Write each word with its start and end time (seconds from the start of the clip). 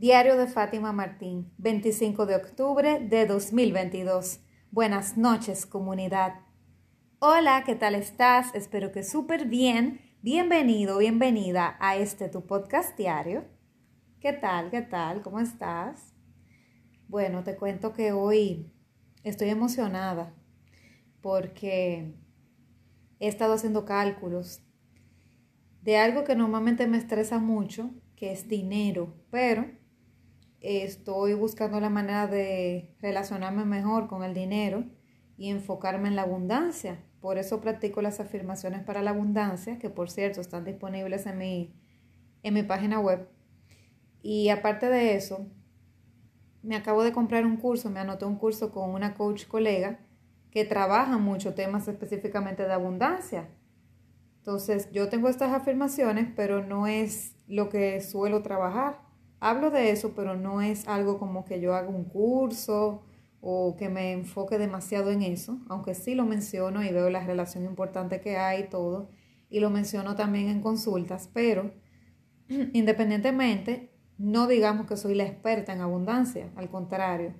Diario 0.00 0.38
de 0.38 0.46
Fátima 0.46 0.94
Martín, 0.94 1.52
25 1.58 2.24
de 2.24 2.34
octubre 2.34 3.00
de 3.00 3.26
2022. 3.26 4.40
Buenas 4.70 5.18
noches, 5.18 5.66
comunidad. 5.66 6.40
Hola, 7.18 7.64
¿qué 7.66 7.74
tal 7.74 7.94
estás? 7.94 8.54
Espero 8.54 8.92
que 8.92 9.02
súper 9.02 9.44
bien. 9.44 10.00
Bienvenido, 10.22 10.96
bienvenida 10.96 11.76
a 11.80 11.96
este 11.96 12.30
tu 12.30 12.46
podcast 12.46 12.96
diario. 12.96 13.44
¿Qué 14.20 14.32
tal? 14.32 14.70
¿Qué 14.70 14.80
tal? 14.80 15.20
¿Cómo 15.20 15.38
estás? 15.38 16.14
Bueno, 17.06 17.44
te 17.44 17.56
cuento 17.56 17.92
que 17.92 18.12
hoy 18.12 18.72
estoy 19.22 19.50
emocionada 19.50 20.34
porque 21.20 22.14
he 23.18 23.28
estado 23.28 23.52
haciendo 23.52 23.84
cálculos 23.84 24.62
de 25.82 25.98
algo 25.98 26.24
que 26.24 26.36
normalmente 26.36 26.86
me 26.86 26.96
estresa 26.96 27.38
mucho, 27.38 27.90
que 28.16 28.32
es 28.32 28.48
dinero, 28.48 29.14
pero 29.30 29.78
estoy 30.60 31.34
buscando 31.34 31.80
la 31.80 31.90
manera 31.90 32.26
de 32.26 32.94
relacionarme 33.00 33.64
mejor 33.64 34.08
con 34.08 34.22
el 34.22 34.34
dinero 34.34 34.84
y 35.36 35.50
enfocarme 35.50 36.08
en 36.08 36.16
la 36.16 36.22
abundancia. 36.22 37.02
Por 37.20 37.38
eso 37.38 37.60
practico 37.60 38.02
las 38.02 38.20
afirmaciones 38.20 38.82
para 38.82 39.02
la 39.02 39.10
abundancia, 39.10 39.78
que 39.78 39.90
por 39.90 40.10
cierto 40.10 40.40
están 40.40 40.64
disponibles 40.64 41.26
en 41.26 41.38
mi, 41.38 41.74
en 42.42 42.54
mi 42.54 42.62
página 42.62 43.00
web. 43.00 43.28
Y 44.22 44.50
aparte 44.50 44.88
de 44.88 45.16
eso, 45.16 45.46
me 46.62 46.76
acabo 46.76 47.02
de 47.02 47.12
comprar 47.12 47.46
un 47.46 47.56
curso, 47.56 47.90
me 47.90 48.00
anoté 48.00 48.26
un 48.26 48.36
curso 48.36 48.70
con 48.70 48.90
una 48.90 49.14
coach 49.14 49.46
colega 49.46 50.00
que 50.50 50.64
trabaja 50.64 51.16
mucho 51.16 51.54
temas 51.54 51.88
específicamente 51.88 52.64
de 52.64 52.72
abundancia. 52.72 53.48
Entonces, 54.38 54.90
yo 54.90 55.08
tengo 55.08 55.28
estas 55.28 55.52
afirmaciones, 55.52 56.28
pero 56.34 56.64
no 56.64 56.86
es 56.86 57.36
lo 57.46 57.68
que 57.68 58.00
suelo 58.00 58.42
trabajar 58.42 59.09
hablo 59.40 59.70
de 59.70 59.90
eso, 59.90 60.12
pero 60.14 60.36
no 60.36 60.60
es 60.62 60.86
algo 60.86 61.18
como 61.18 61.44
que 61.44 61.60
yo 61.60 61.74
haga 61.74 61.88
un 61.88 62.04
curso 62.04 63.02
o 63.40 63.74
que 63.76 63.88
me 63.88 64.12
enfoque 64.12 64.58
demasiado 64.58 65.10
en 65.10 65.22
eso, 65.22 65.58
aunque 65.68 65.94
sí 65.94 66.14
lo 66.14 66.26
menciono 66.26 66.84
y 66.84 66.92
veo 66.92 67.08
la 67.10 67.24
relación 67.24 67.64
importante 67.64 68.20
que 68.20 68.36
hay 68.36 68.64
y 68.64 68.68
todo, 68.68 69.10
y 69.48 69.60
lo 69.60 69.70
menciono 69.70 70.14
también 70.14 70.48
en 70.48 70.60
consultas, 70.60 71.30
pero 71.32 71.72
independientemente, 72.48 73.92
no 74.18 74.46
digamos 74.46 74.86
que 74.86 74.98
soy 74.98 75.14
la 75.14 75.24
experta 75.24 75.72
en 75.72 75.80
abundancia, 75.80 76.52
al 76.54 76.68
contrario, 76.68 77.34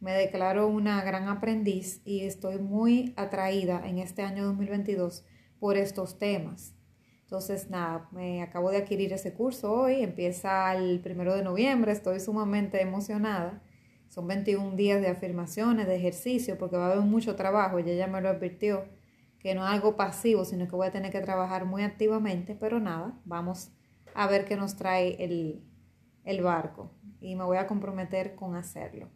me 0.00 0.12
declaro 0.12 0.68
una 0.68 1.02
gran 1.02 1.28
aprendiz 1.28 2.02
y 2.04 2.20
estoy 2.20 2.58
muy 2.58 3.14
atraída 3.16 3.82
en 3.84 3.98
este 3.98 4.22
año 4.22 4.44
2022 4.44 5.24
por 5.58 5.76
estos 5.76 6.18
temas. 6.18 6.77
Entonces, 7.28 7.68
nada, 7.68 8.08
me 8.10 8.40
acabo 8.40 8.70
de 8.70 8.78
adquirir 8.78 9.12
ese 9.12 9.34
curso 9.34 9.70
hoy, 9.70 10.02
empieza 10.02 10.74
el 10.74 10.98
primero 11.00 11.34
de 11.34 11.42
noviembre, 11.42 11.92
estoy 11.92 12.20
sumamente 12.20 12.80
emocionada. 12.80 13.62
Son 14.08 14.26
21 14.26 14.76
días 14.76 15.02
de 15.02 15.08
afirmaciones, 15.08 15.86
de 15.86 15.94
ejercicio, 15.94 16.56
porque 16.56 16.78
va 16.78 16.86
a 16.86 16.92
haber 16.92 17.04
mucho 17.04 17.36
trabajo, 17.36 17.78
ella 17.78 17.92
ya 17.92 18.06
me 18.06 18.22
lo 18.22 18.30
advirtió, 18.30 18.86
que 19.40 19.54
no 19.54 19.62
es 19.62 19.70
algo 19.70 19.94
pasivo, 19.94 20.46
sino 20.46 20.68
que 20.68 20.74
voy 20.74 20.86
a 20.86 20.90
tener 20.90 21.12
que 21.12 21.20
trabajar 21.20 21.66
muy 21.66 21.82
activamente, 21.82 22.56
pero 22.58 22.80
nada, 22.80 23.20
vamos 23.26 23.72
a 24.14 24.26
ver 24.26 24.46
qué 24.46 24.56
nos 24.56 24.76
trae 24.76 25.22
el, 25.22 25.62
el 26.24 26.42
barco 26.42 26.94
y 27.20 27.36
me 27.36 27.44
voy 27.44 27.58
a 27.58 27.66
comprometer 27.66 28.36
con 28.36 28.56
hacerlo. 28.56 29.10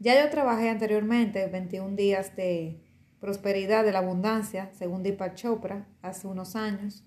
Ya 0.00 0.20
yo 0.20 0.28
trabajé 0.28 0.70
anteriormente 0.70 1.46
21 1.46 1.94
días 1.94 2.34
de 2.34 2.82
prosperidad, 3.20 3.84
de 3.84 3.92
la 3.92 4.00
abundancia, 4.00 4.72
según 4.72 5.04
Deepak 5.04 5.36
Chopra, 5.36 5.86
hace 6.02 6.26
unos 6.26 6.56
años 6.56 7.04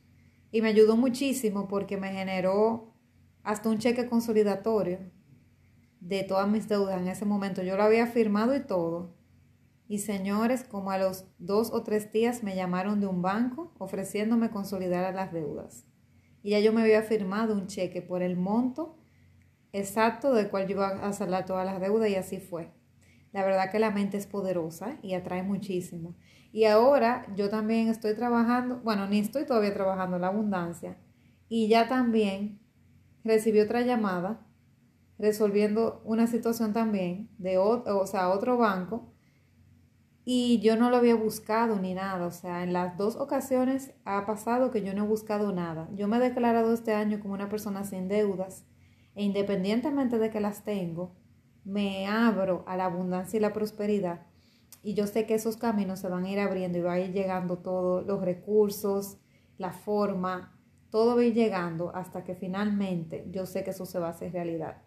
y 0.52 0.62
me 0.62 0.70
ayudó 0.70 0.95
muchísimo 0.98 1.67
porque 1.67 1.98
me 1.98 2.12
generó 2.12 2.94
hasta 3.44 3.70
un 3.70 3.78
cheque 3.78 4.08
consolidatorio 4.08 5.00
de 6.00 6.23
todas 6.23 6.48
mis 6.48 6.67
deudas 6.67 7.00
en 7.00 7.08
ese 7.08 7.26
momento. 7.26 7.64
Yo 7.64 7.78
lo 7.78 7.84
había 7.84 8.08
firmado 8.08 8.56
y 8.56 8.66
todo. 8.66 9.16
Y 9.88 10.00
señores, 10.00 10.64
como 10.64 10.92
a 10.92 10.98
los 10.98 11.25
dos 11.38 11.72
o 11.72 11.84
tres 11.84 12.12
días 12.12 12.44
me 12.44 12.56
llamaron 12.56 13.00
de 13.00 13.08
un 13.08 13.22
banco 13.22 13.74
ofreciéndome 13.78 14.50
consolidar 14.50 15.13
las 15.13 15.31
deudas. 15.31 15.85
Y 16.44 16.52
ya 16.52 16.59
yo 16.59 16.74
me 16.74 16.81
había 16.81 17.03
firmado 17.03 17.53
un 17.53 17.68
cheque 17.68 18.02
por 18.02 18.22
el 18.22 18.35
monto 18.35 18.97
exacto 19.72 20.34
del 20.34 20.50
cual 20.50 20.68
yo 20.68 20.75
iba 20.75 20.88
a 20.88 21.14
saldar 21.14 21.46
todas 21.46 21.66
las 21.66 21.79
deudas 21.79 22.09
y 22.09 22.16
así 22.16 22.40
fue. 22.40 22.72
La 23.31 23.46
verdad 23.46 23.72
que 23.72 23.79
la 23.79 23.91
mente 23.91 24.18
es 24.18 24.28
poderosa 24.28 24.97
y 25.02 25.14
atrae 25.14 25.44
muchísimo. 25.44 26.16
Y 26.57 26.66
ahora 26.66 27.23
yo 27.35 27.51
también 27.51 27.88
estoy 27.88 28.16
trabajando, 28.16 28.81
bueno, 28.84 29.06
ni 29.06 29.19
estoy 29.19 29.45
todavía 29.45 29.75
trabajando 29.75 30.18
la 30.18 30.29
abundancia. 30.29 30.97
Y 31.47 31.68
ya 31.68 31.88
también 31.88 32.59
recibí 33.23 33.59
otra 33.59 33.81
llamada 33.81 34.44
resolviendo 35.19 36.01
una 36.03 36.25
situación 36.25 36.73
también 36.73 37.29
de 37.38 37.59
otro, 37.59 38.00
o 38.00 38.07
sea, 38.07 38.29
otro 38.29 38.57
banco. 38.57 39.13
Y 40.25 40.59
yo 40.62 40.78
no 40.78 40.90
lo 40.90 40.97
había 40.97 41.13
buscado 41.13 41.78
ni 41.79 41.94
nada. 41.94 42.25
O 42.25 42.31
sea, 42.31 42.63
en 42.63 42.73
las 42.73 42.97
dos 42.97 43.17
ocasiones 43.17 43.94
ha 44.03 44.25
pasado 44.25 44.72
que 44.72 44.81
yo 44.81 44.96
no 44.96 45.03
he 45.03 45.07
buscado 45.07 45.51
nada. 45.51 45.88
Yo 45.94 46.07
me 46.07 46.17
he 46.17 46.19
declarado 46.19 46.73
este 46.73 46.96
año 46.96 47.19
como 47.19 47.35
una 47.35 47.50
persona 47.50 47.84
sin 47.84 48.07
deudas. 48.07 48.66
E 49.13 49.23
independientemente 49.23 50.17
de 50.17 50.31
que 50.31 50.40
las 50.40 50.63
tengo, 50.63 51.16
me 51.63 52.07
abro 52.07 52.63
a 52.66 52.75
la 52.75 52.85
abundancia 52.85 53.38
y 53.38 53.41
la 53.41 53.53
prosperidad 53.53 54.27
y 54.84 54.94
yo 54.94 55.08
sé 55.08 55.26
que 55.26 55.36
esos 55.36 55.58
caminos 55.58 56.00
se 56.00 56.08
van 56.08 56.26
a 56.26 56.30
ir 56.30 56.40
abriendo 56.40 56.78
y 56.78 56.82
va 56.82 56.94
a 56.94 57.00
ir 57.00 57.12
llegando 57.12 57.58
todos 57.58 58.06
los 58.06 58.22
recursos, 58.22 59.18
la 59.58 59.72
forma, 59.72 60.58
todo 60.90 61.16
va 61.16 61.22
a 61.22 61.26
ir 61.26 61.34
llegando 61.34 61.96
hasta 61.96 62.24
que 62.24 62.36
finalmente 62.36 63.28
yo 63.32 63.46
sé 63.46 63.64
que 63.64 63.72
eso 63.72 63.86
se 63.86 64.00
va 64.00 64.08
a 64.08 64.12
hacer 64.12 64.32
realidad. 64.34 64.82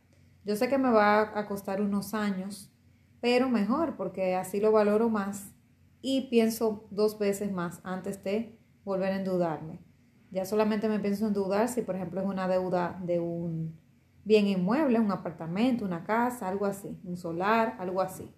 Yo 0.45 0.57
sé 0.57 0.69
que 0.69 0.79
me 0.79 0.91
va 0.91 1.39
a 1.39 1.47
costar 1.47 1.81
unos 1.81 2.15
años, 2.15 2.73
pero 3.21 3.49
mejor 3.49 3.97
porque 3.97 4.35
así 4.35 4.61
lo 4.61 4.73
valoro 4.73 5.11
más 5.11 5.53
y 6.01 6.29
pienso 6.31 6.87
dos 6.91 7.19
veces 7.19 7.53
más 7.53 7.81
antes 7.85 8.25
de 8.25 8.59
volver 8.85 9.13
a 9.13 9.17
endeudarme. 9.17 9.81
Ya 10.31 10.45
solamente 10.45 10.89
me 10.89 11.01
pienso 11.01 11.27
en 11.27 11.35
dudar 11.35 11.69
si, 11.69 11.83
por 11.83 11.97
ejemplo, 11.97 12.21
es 12.21 12.27
una 12.27 12.49
deuda 12.49 12.99
de 13.05 13.21
un 13.21 13.79
bien 14.25 14.47
inmueble, 14.47 15.01
un 15.01 15.11
apartamento, 15.11 15.85
una 15.85 16.05
casa, 16.05 16.49
algo 16.49 16.67
así, 16.67 16.99
un 17.05 17.17
solar, 17.17 17.77
algo 17.79 18.01
así. 18.01 18.33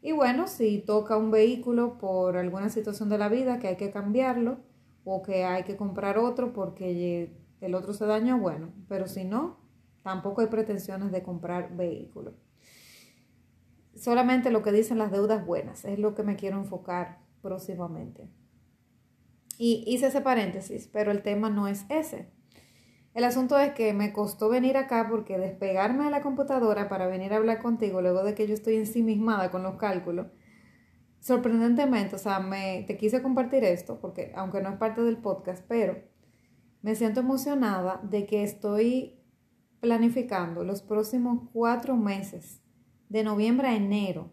Y 0.00 0.12
bueno, 0.12 0.46
si 0.46 0.78
toca 0.78 1.16
un 1.16 1.30
vehículo 1.30 1.98
por 1.98 2.36
alguna 2.36 2.68
situación 2.68 3.08
de 3.08 3.18
la 3.18 3.28
vida 3.28 3.58
que 3.58 3.68
hay 3.68 3.76
que 3.76 3.90
cambiarlo 3.90 4.58
o 5.04 5.22
que 5.22 5.44
hay 5.44 5.64
que 5.64 5.76
comprar 5.76 6.18
otro 6.18 6.52
porque 6.52 7.32
el 7.60 7.74
otro 7.74 7.92
se 7.92 8.06
dañó, 8.06 8.38
bueno, 8.38 8.72
pero 8.88 9.08
si 9.08 9.24
no, 9.24 9.58
tampoco 10.02 10.40
hay 10.40 10.46
pretensiones 10.46 11.10
de 11.10 11.22
comprar 11.22 11.76
vehículo. 11.76 12.34
Solamente 13.94 14.50
lo 14.50 14.62
que 14.62 14.70
dicen 14.70 14.98
las 14.98 15.10
deudas 15.10 15.44
buenas 15.44 15.84
es 15.84 15.98
lo 15.98 16.14
que 16.14 16.22
me 16.22 16.36
quiero 16.36 16.58
enfocar 16.58 17.18
próximamente. 17.42 18.28
Y 19.58 19.82
hice 19.88 20.06
ese 20.06 20.20
paréntesis, 20.20 20.88
pero 20.92 21.10
el 21.10 21.22
tema 21.22 21.50
no 21.50 21.66
es 21.66 21.84
ese. 21.88 22.30
El 23.14 23.24
asunto 23.24 23.58
es 23.58 23.72
que 23.72 23.92
me 23.94 24.12
costó 24.12 24.48
venir 24.48 24.76
acá 24.76 25.08
porque 25.10 25.38
despegarme 25.38 26.04
de 26.04 26.10
la 26.10 26.22
computadora 26.22 26.88
para 26.88 27.06
venir 27.06 27.32
a 27.32 27.36
hablar 27.36 27.60
contigo 27.60 28.00
luego 28.00 28.22
de 28.22 28.34
que 28.34 28.46
yo 28.46 28.54
estoy 28.54 28.76
ensimismada 28.76 29.50
con 29.50 29.62
los 29.62 29.76
cálculos, 29.76 30.26
sorprendentemente, 31.20 32.16
o 32.16 32.18
sea, 32.18 32.38
me, 32.38 32.84
te 32.86 32.96
quise 32.96 33.22
compartir 33.22 33.64
esto 33.64 33.98
porque 34.00 34.32
aunque 34.36 34.60
no 34.60 34.68
es 34.70 34.76
parte 34.76 35.02
del 35.02 35.16
podcast, 35.16 35.64
pero 35.66 35.96
me 36.82 36.94
siento 36.94 37.20
emocionada 37.20 38.00
de 38.04 38.26
que 38.26 38.42
estoy 38.42 39.18
planificando 39.80 40.64
los 40.64 40.82
próximos 40.82 41.48
cuatro 41.52 41.96
meses, 41.96 42.62
de 43.08 43.24
noviembre 43.24 43.68
a 43.68 43.76
enero. 43.76 44.30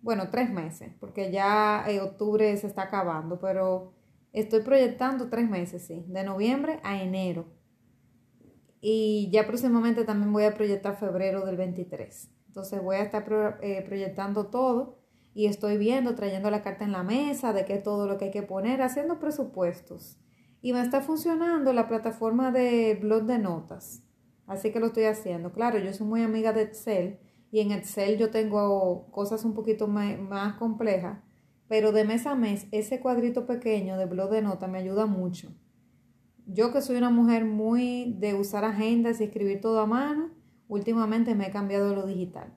Bueno, 0.00 0.28
tres 0.30 0.50
meses, 0.50 0.92
porque 1.00 1.30
ya 1.30 1.84
en 1.86 2.00
octubre 2.00 2.56
se 2.56 2.66
está 2.66 2.82
acabando, 2.82 3.38
pero 3.38 3.94
Estoy 4.34 4.62
proyectando 4.62 5.28
tres 5.28 5.48
meses, 5.48 5.86
sí, 5.86 6.04
de 6.08 6.24
noviembre 6.24 6.80
a 6.82 7.00
enero. 7.00 7.46
Y 8.80 9.30
ya 9.30 9.46
próximamente 9.46 10.04
también 10.04 10.32
voy 10.32 10.42
a 10.42 10.54
proyectar 10.54 10.98
febrero 10.98 11.46
del 11.46 11.56
23. 11.56 12.30
Entonces 12.48 12.82
voy 12.82 12.96
a 12.96 13.02
estar 13.02 13.24
eh, 13.62 13.82
proyectando 13.86 14.48
todo 14.48 14.98
y 15.34 15.46
estoy 15.46 15.78
viendo, 15.78 16.16
trayendo 16.16 16.50
la 16.50 16.62
carta 16.62 16.84
en 16.84 16.90
la 16.90 17.04
mesa 17.04 17.52
de 17.52 17.64
qué 17.64 17.78
todo 17.78 18.08
lo 18.08 18.18
que 18.18 18.24
hay 18.24 18.30
que 18.32 18.42
poner, 18.42 18.82
haciendo 18.82 19.20
presupuestos. 19.20 20.18
Y 20.60 20.72
me 20.72 20.82
está 20.82 21.00
funcionando 21.00 21.72
la 21.72 21.86
plataforma 21.86 22.50
de 22.50 22.98
blog 23.00 23.26
de 23.26 23.38
notas. 23.38 24.02
Así 24.48 24.72
que 24.72 24.80
lo 24.80 24.86
estoy 24.86 25.04
haciendo. 25.04 25.52
Claro, 25.52 25.78
yo 25.78 25.92
soy 25.92 26.08
muy 26.08 26.22
amiga 26.22 26.52
de 26.52 26.62
Excel 26.62 27.20
y 27.52 27.60
en 27.60 27.70
Excel 27.70 28.18
yo 28.18 28.32
tengo 28.32 29.06
cosas 29.12 29.44
un 29.44 29.54
poquito 29.54 29.86
más 29.86 30.54
complejas 30.54 31.18
pero 31.68 31.92
de 31.92 32.04
mes 32.04 32.26
a 32.26 32.34
mes, 32.34 32.66
ese 32.70 33.00
cuadrito 33.00 33.46
pequeño 33.46 33.96
de 33.96 34.06
blog 34.06 34.30
de 34.30 34.42
nota 34.42 34.66
me 34.66 34.78
ayuda 34.78 35.06
mucho. 35.06 35.52
Yo 36.46 36.72
que 36.72 36.82
soy 36.82 36.96
una 36.96 37.10
mujer 37.10 37.44
muy 37.44 38.14
de 38.18 38.34
usar 38.34 38.64
agendas 38.64 39.20
y 39.20 39.24
escribir 39.24 39.60
todo 39.60 39.80
a 39.80 39.86
mano, 39.86 40.30
últimamente 40.68 41.34
me 41.34 41.46
he 41.46 41.50
cambiado 41.50 41.90
a 41.90 41.94
lo 41.94 42.06
digital. 42.06 42.54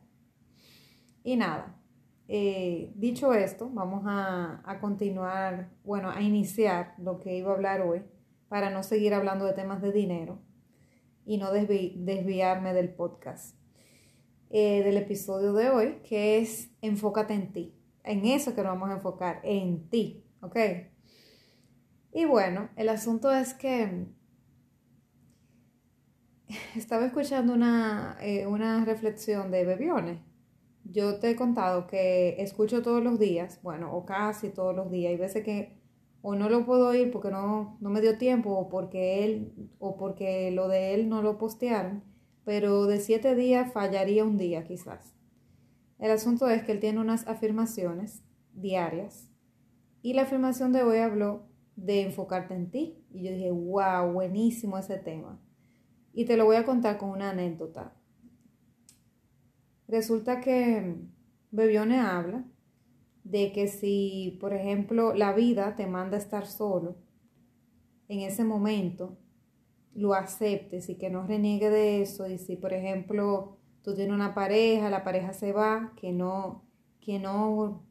Y 1.23 1.37
nada, 1.37 1.75
eh, 2.27 2.91
dicho 2.95 3.33
esto, 3.33 3.69
vamos 3.73 4.03
a, 4.05 4.61
a 4.65 4.79
continuar, 4.79 5.71
bueno, 5.83 6.09
a 6.11 6.21
iniciar 6.21 6.95
lo 6.97 7.19
que 7.19 7.37
iba 7.37 7.51
a 7.51 7.55
hablar 7.55 7.81
hoy 7.81 8.03
para 8.49 8.69
no 8.69 8.83
seguir 8.83 9.13
hablando 9.13 9.45
de 9.45 9.53
temas 9.53 9.81
de 9.81 9.91
dinero. 9.91 10.39
y 11.25 11.37
no 11.37 11.51
desviarme 11.51 12.73
del 12.73 12.89
podcast, 12.93 13.57
eh, 14.49 14.81
del 14.83 14.95
episodio 14.95 15.51
de 15.51 15.69
hoy, 15.69 15.99
que 16.07 16.39
es 16.39 16.71
enfócate 16.81 17.33
en 17.33 17.51
ti. 17.51 17.76
En 18.07 18.25
eso 18.25 18.55
que 18.55 18.63
nos 18.63 18.73
vamos 18.73 18.89
a 18.89 18.93
enfocar, 18.93 19.41
en 19.43 19.89
ti, 19.89 20.23
¿ok? 20.41 20.57
Y 22.13 22.25
bueno, 22.25 22.69
el 22.77 22.89
asunto 22.89 23.31
es 23.31 23.53
que 23.53 24.07
estaba 26.75 27.05
escuchando 27.05 27.53
una, 27.53 28.17
eh, 28.21 28.47
una 28.47 28.85
reflexión 28.85 29.51
de 29.51 29.65
Bebiones. 29.65 30.19
Yo 30.85 31.19
te 31.19 31.31
he 31.31 31.35
contado 31.35 31.85
que 31.85 32.41
escucho 32.41 32.81
todos 32.81 33.03
los 33.03 33.19
días, 33.19 33.59
bueno, 33.61 33.93
o 33.93 34.05
casi 34.05 34.49
todos 34.49 34.73
los 34.73 34.89
días, 34.89 35.13
y 35.13 35.17
veces 35.17 35.43
que 35.43 35.77
o 36.21 36.35
no 36.35 36.49
lo 36.49 36.65
puedo 36.65 36.87
oír 36.87 37.11
porque 37.11 37.29
no, 37.29 37.77
no 37.81 37.89
me 37.89 38.01
dio 38.01 38.17
tiempo, 38.17 38.51
o 38.51 38.69
porque 38.69 39.25
él, 39.25 39.53
o 39.79 39.97
porque 39.97 40.51
lo 40.51 40.69
de 40.69 40.93
él 40.93 41.09
no 41.09 41.21
lo 41.21 41.37
postearon, 41.37 42.03
pero 42.45 42.85
de 42.85 42.99
siete 42.99 43.35
días 43.35 43.73
fallaría 43.73 44.23
un 44.23 44.37
día 44.37 44.63
quizás. 44.63 45.16
El 45.99 46.11
asunto 46.11 46.47
es 46.49 46.63
que 46.63 46.71
él 46.71 46.79
tiene 46.79 46.99
unas 46.99 47.27
afirmaciones 47.27 48.23
diarias, 48.53 49.31
y 50.01 50.13
la 50.13 50.23
afirmación 50.23 50.71
de 50.71 50.83
hoy 50.83 50.97
habló 50.99 51.47
de 51.75 52.01
enfocarte 52.03 52.53
en 52.53 52.69
ti, 52.69 53.03
y 53.11 53.23
yo 53.23 53.31
dije, 53.31 53.51
wow, 53.51 54.11
buenísimo 54.11 54.77
ese 54.77 54.97
tema. 54.97 55.39
Y 56.13 56.25
te 56.25 56.37
lo 56.37 56.45
voy 56.45 56.55
a 56.55 56.65
contar 56.65 56.97
con 56.97 57.09
una 57.09 57.31
anécdota. 57.31 57.93
Resulta 59.87 60.41
que 60.41 60.95
Bebione 61.51 61.99
habla 61.99 62.45
de 63.23 63.51
que 63.51 63.67
si, 63.67 64.37
por 64.39 64.53
ejemplo, 64.53 65.13
la 65.13 65.33
vida 65.33 65.75
te 65.75 65.87
manda 65.87 66.17
a 66.17 66.19
estar 66.19 66.45
solo, 66.45 66.97
en 68.07 68.21
ese 68.21 68.43
momento 68.43 69.17
lo 69.93 70.13
aceptes 70.13 70.89
y 70.89 70.95
que 70.95 71.09
no 71.09 71.25
reniegue 71.25 71.69
de 71.69 72.01
eso. 72.01 72.27
Y 72.27 72.37
si, 72.37 72.55
por 72.55 72.73
ejemplo, 72.73 73.56
tú 73.87 73.95
tienes 73.95 74.13
una 74.13 74.33
pareja, 74.33 74.89
la 74.89 75.05
pareja 75.05 75.31
se 75.31 75.53
va, 75.53 75.93
que 75.95 76.11
no, 76.11 76.65
que 76.99 77.19
no 77.19 77.85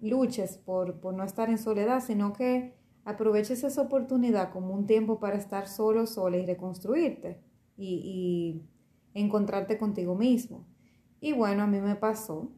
luches 0.00 0.56
por, 0.56 0.98
por 0.98 1.12
no 1.12 1.24
estar 1.24 1.50
en 1.50 1.58
soledad, 1.58 2.02
sino 2.02 2.32
que 2.32 2.74
aproveches 3.04 3.62
esa 3.62 3.82
oportunidad 3.82 4.50
como 4.50 4.72
un 4.72 4.86
tiempo 4.86 5.20
para 5.20 5.36
estar 5.36 5.68
solo, 5.68 6.06
sola 6.06 6.38
y 6.38 6.46
reconstruirte 6.46 7.38
y, 7.76 8.62
encontrarte 9.12 9.76
contigo 9.76 10.14
mismo. 10.14 10.66
Y 11.20 11.34
bueno, 11.34 11.64
a 11.64 11.66
mí 11.66 11.82
me 11.82 11.96
pasó, 11.96 12.50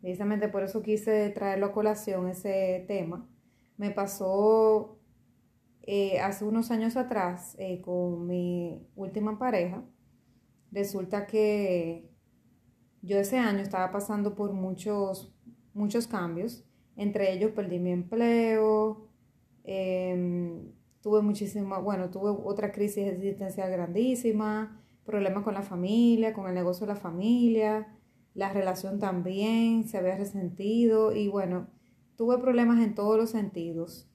precisamente 0.00 0.48
por 0.48 0.62
eso 0.62 0.80
quise 0.80 1.28
traerlo 1.28 1.66
a 1.66 1.72
colación 1.72 2.28
ese 2.28 2.86
tema. 2.88 3.28
Me 3.76 3.90
pasó 3.90 4.98
eh, 5.82 6.18
hace 6.18 6.46
unos 6.46 6.70
años 6.70 6.96
atrás 6.96 7.56
eh, 7.58 7.82
con 7.82 8.26
mi 8.26 8.88
última 8.96 9.38
pareja. 9.38 9.84
Resulta 10.70 11.26
que 11.26 12.10
yo 13.02 13.18
ese 13.18 13.38
año 13.38 13.58
estaba 13.58 13.90
pasando 13.90 14.34
por 14.34 14.52
muchos, 14.52 15.34
muchos 15.74 16.06
cambios. 16.06 16.64
Entre 16.96 17.32
ellos 17.32 17.50
perdí 17.50 17.78
mi 17.78 17.90
empleo, 17.90 19.08
em, 19.64 20.72
tuve 21.00 21.20
muchísima, 21.22 21.78
bueno, 21.78 22.10
tuve 22.10 22.30
otra 22.30 22.70
crisis 22.70 23.08
existencial 23.08 23.70
grandísima, 23.70 24.80
problemas 25.04 25.42
con 25.42 25.54
la 25.54 25.62
familia, 25.62 26.32
con 26.32 26.46
el 26.46 26.54
negocio 26.54 26.86
de 26.86 26.94
la 26.94 26.98
familia, 27.00 27.98
la 28.34 28.52
relación 28.52 28.98
también 28.98 29.88
se 29.88 29.98
había 29.98 30.16
resentido 30.16 31.12
y 31.12 31.28
bueno, 31.28 31.68
tuve 32.16 32.38
problemas 32.38 32.80
en 32.80 32.94
todos 32.94 33.16
los 33.16 33.30
sentidos, 33.30 34.08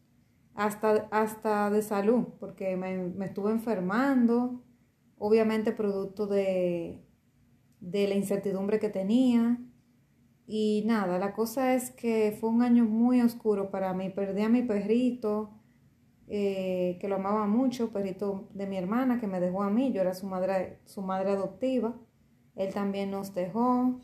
hasta, 0.55 1.07
hasta 1.11 1.69
de 1.69 1.81
salud, 1.81 2.25
porque 2.39 2.77
me, 2.77 2.97
me 2.97 3.25
estuve 3.25 3.51
enfermando, 3.51 4.63
obviamente 5.17 5.71
producto 5.71 6.25
de, 6.27 7.06
de 7.79 8.07
la 8.07 8.15
incertidumbre 8.15 8.79
que 8.79 8.89
tenía. 8.89 9.59
Y 10.45 10.83
nada, 10.85 11.19
la 11.19 11.33
cosa 11.33 11.75
es 11.75 11.91
que 11.91 12.35
fue 12.39 12.49
un 12.49 12.61
año 12.61 12.85
muy 12.85 13.21
oscuro 13.21 13.69
para 13.69 13.93
mí. 13.93 14.09
Perdí 14.09 14.41
a 14.43 14.49
mi 14.49 14.63
perrito, 14.63 15.51
eh, 16.27 16.97
que 16.99 17.07
lo 17.07 17.15
amaba 17.15 17.47
mucho, 17.47 17.91
perrito 17.91 18.47
de 18.53 18.67
mi 18.67 18.77
hermana 18.77 19.19
que 19.19 19.27
me 19.27 19.39
dejó 19.39 19.63
a 19.63 19.69
mí, 19.69 19.91
yo 19.93 20.01
era 20.01 20.13
su 20.13 20.27
madre, 20.27 20.79
su 20.85 21.01
madre 21.01 21.31
adoptiva. 21.31 21.95
Él 22.55 22.73
también 22.73 23.11
nos 23.11 23.33
dejó. 23.33 23.99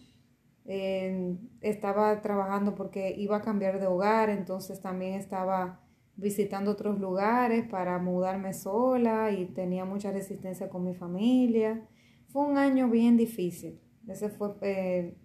estaba 1.62 2.22
trabajando 2.22 2.76
porque 2.76 3.14
iba 3.18 3.38
a 3.38 3.42
cambiar 3.42 3.80
de 3.80 3.88
hogar, 3.88 4.30
entonces 4.30 4.80
también 4.82 5.14
estaba 5.16 5.82
visitando 6.16 6.72
otros 6.72 7.00
lugares 7.00 7.68
para 7.68 7.98
mudarme 8.00 8.54
sola 8.54 9.32
y 9.32 9.46
tenía 9.48 9.86
mucha 9.86 10.12
resistencia 10.12 10.70
con 10.70 10.84
mi 10.84 10.94
familia. 10.96 11.88
Fue 12.34 12.44
un 12.46 12.58
año 12.58 12.90
bien 12.90 13.16
difícil. 13.16 13.80
Ese, 14.10 14.30
fue, 14.30 14.56
eh, 14.62 15.16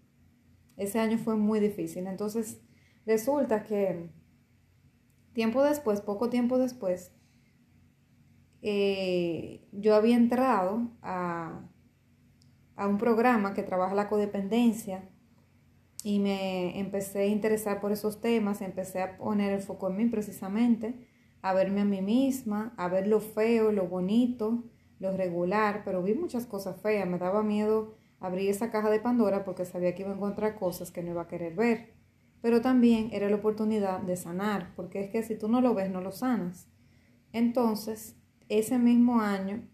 ese 0.77 1.01
año 1.01 1.19
fue 1.19 1.35
muy 1.37 1.59
difícil. 1.59 2.07
Entonces 2.07 2.61
resulta 3.05 3.65
que 3.65 4.11
Tiempo 5.39 5.63
después, 5.63 6.01
poco 6.01 6.31
tiempo 6.31 6.59
después, 6.59 7.13
eh, 8.61 9.69
yo 9.71 9.95
había 9.95 10.17
entrado 10.17 10.91
a, 11.01 11.61
a 12.75 12.89
un 12.89 12.99
programa 12.99 13.55
que 13.55 13.63
trabaja 13.63 13.95
la 13.95 14.09
codependencia 14.09 15.09
y 16.03 16.19
me 16.19 16.81
empecé 16.81 17.21
a 17.21 17.27
interesar 17.27 17.81
por 17.81 17.93
esos 17.93 18.21
temas, 18.21 18.63
empecé 18.63 19.01
a 19.01 19.17
poner 19.17 19.53
el 19.53 19.61
foco 19.63 19.89
en 19.91 19.97
mí 19.97 20.07
precisamente, 20.07 21.07
a 21.41 21.55
verme 21.55 21.83
a 21.83 21.85
mí 21.85 22.03
misma, 22.03 22.75
a 22.77 22.89
ver 22.89 23.07
lo 23.07 23.21
feo, 23.21 23.71
lo 23.71 23.87
bonito, 23.87 24.65
lo 24.99 25.17
regular, 25.17 25.83
pero 25.85 26.03
vi 26.03 26.15
muchas 26.15 26.47
cosas 26.47 26.81
feas, 26.81 27.09
me 27.09 27.19
daba 27.19 27.43
miedo 27.43 27.95
abrir 28.21 28.51
esa 28.51 28.71
caja 28.71 28.91
de 28.91 29.01
Pandora 29.01 29.45
porque 29.45 29.65
sabía 29.65 29.95
que 29.95 30.03
iba 30.03 30.11
a 30.11 30.17
encontrar 30.17 30.57
cosas 30.57 30.91
que 30.91 31.03
no 31.03 31.11
iba 31.11 31.23
a 31.23 31.29
querer 31.29 31.55
ver 31.55 31.99
pero 32.41 32.61
también 32.61 33.11
era 33.13 33.29
la 33.29 33.37
oportunidad 33.37 34.01
de 34.01 34.17
sanar, 34.17 34.73
porque 34.77 35.01
es 35.01 35.11
que 35.11 35.23
si 35.23 35.37
tú 35.37 35.49
no 35.49 35.61
lo 35.61 35.75
ves, 35.75 35.91
no 35.91 36.01
lo 36.01 36.13
sanas. 36.13 36.69
Entonces, 37.33 38.17
ese 38.49 38.79
mismo 38.79 39.21
año, 39.21 39.67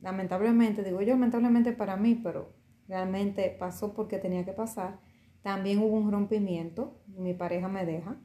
lamentablemente, 0.00 0.82
digo 0.82 1.00
yo 1.00 1.10
lamentablemente 1.10 1.72
para 1.72 1.96
mí, 1.96 2.20
pero 2.22 2.54
realmente 2.88 3.54
pasó 3.58 3.94
porque 3.94 4.18
tenía 4.18 4.44
que 4.44 4.52
pasar, 4.52 4.98
también 5.42 5.78
hubo 5.78 5.96
un 5.96 6.10
rompimiento, 6.10 7.00
mi 7.06 7.34
pareja 7.34 7.68
me 7.68 7.86
deja, 7.86 8.20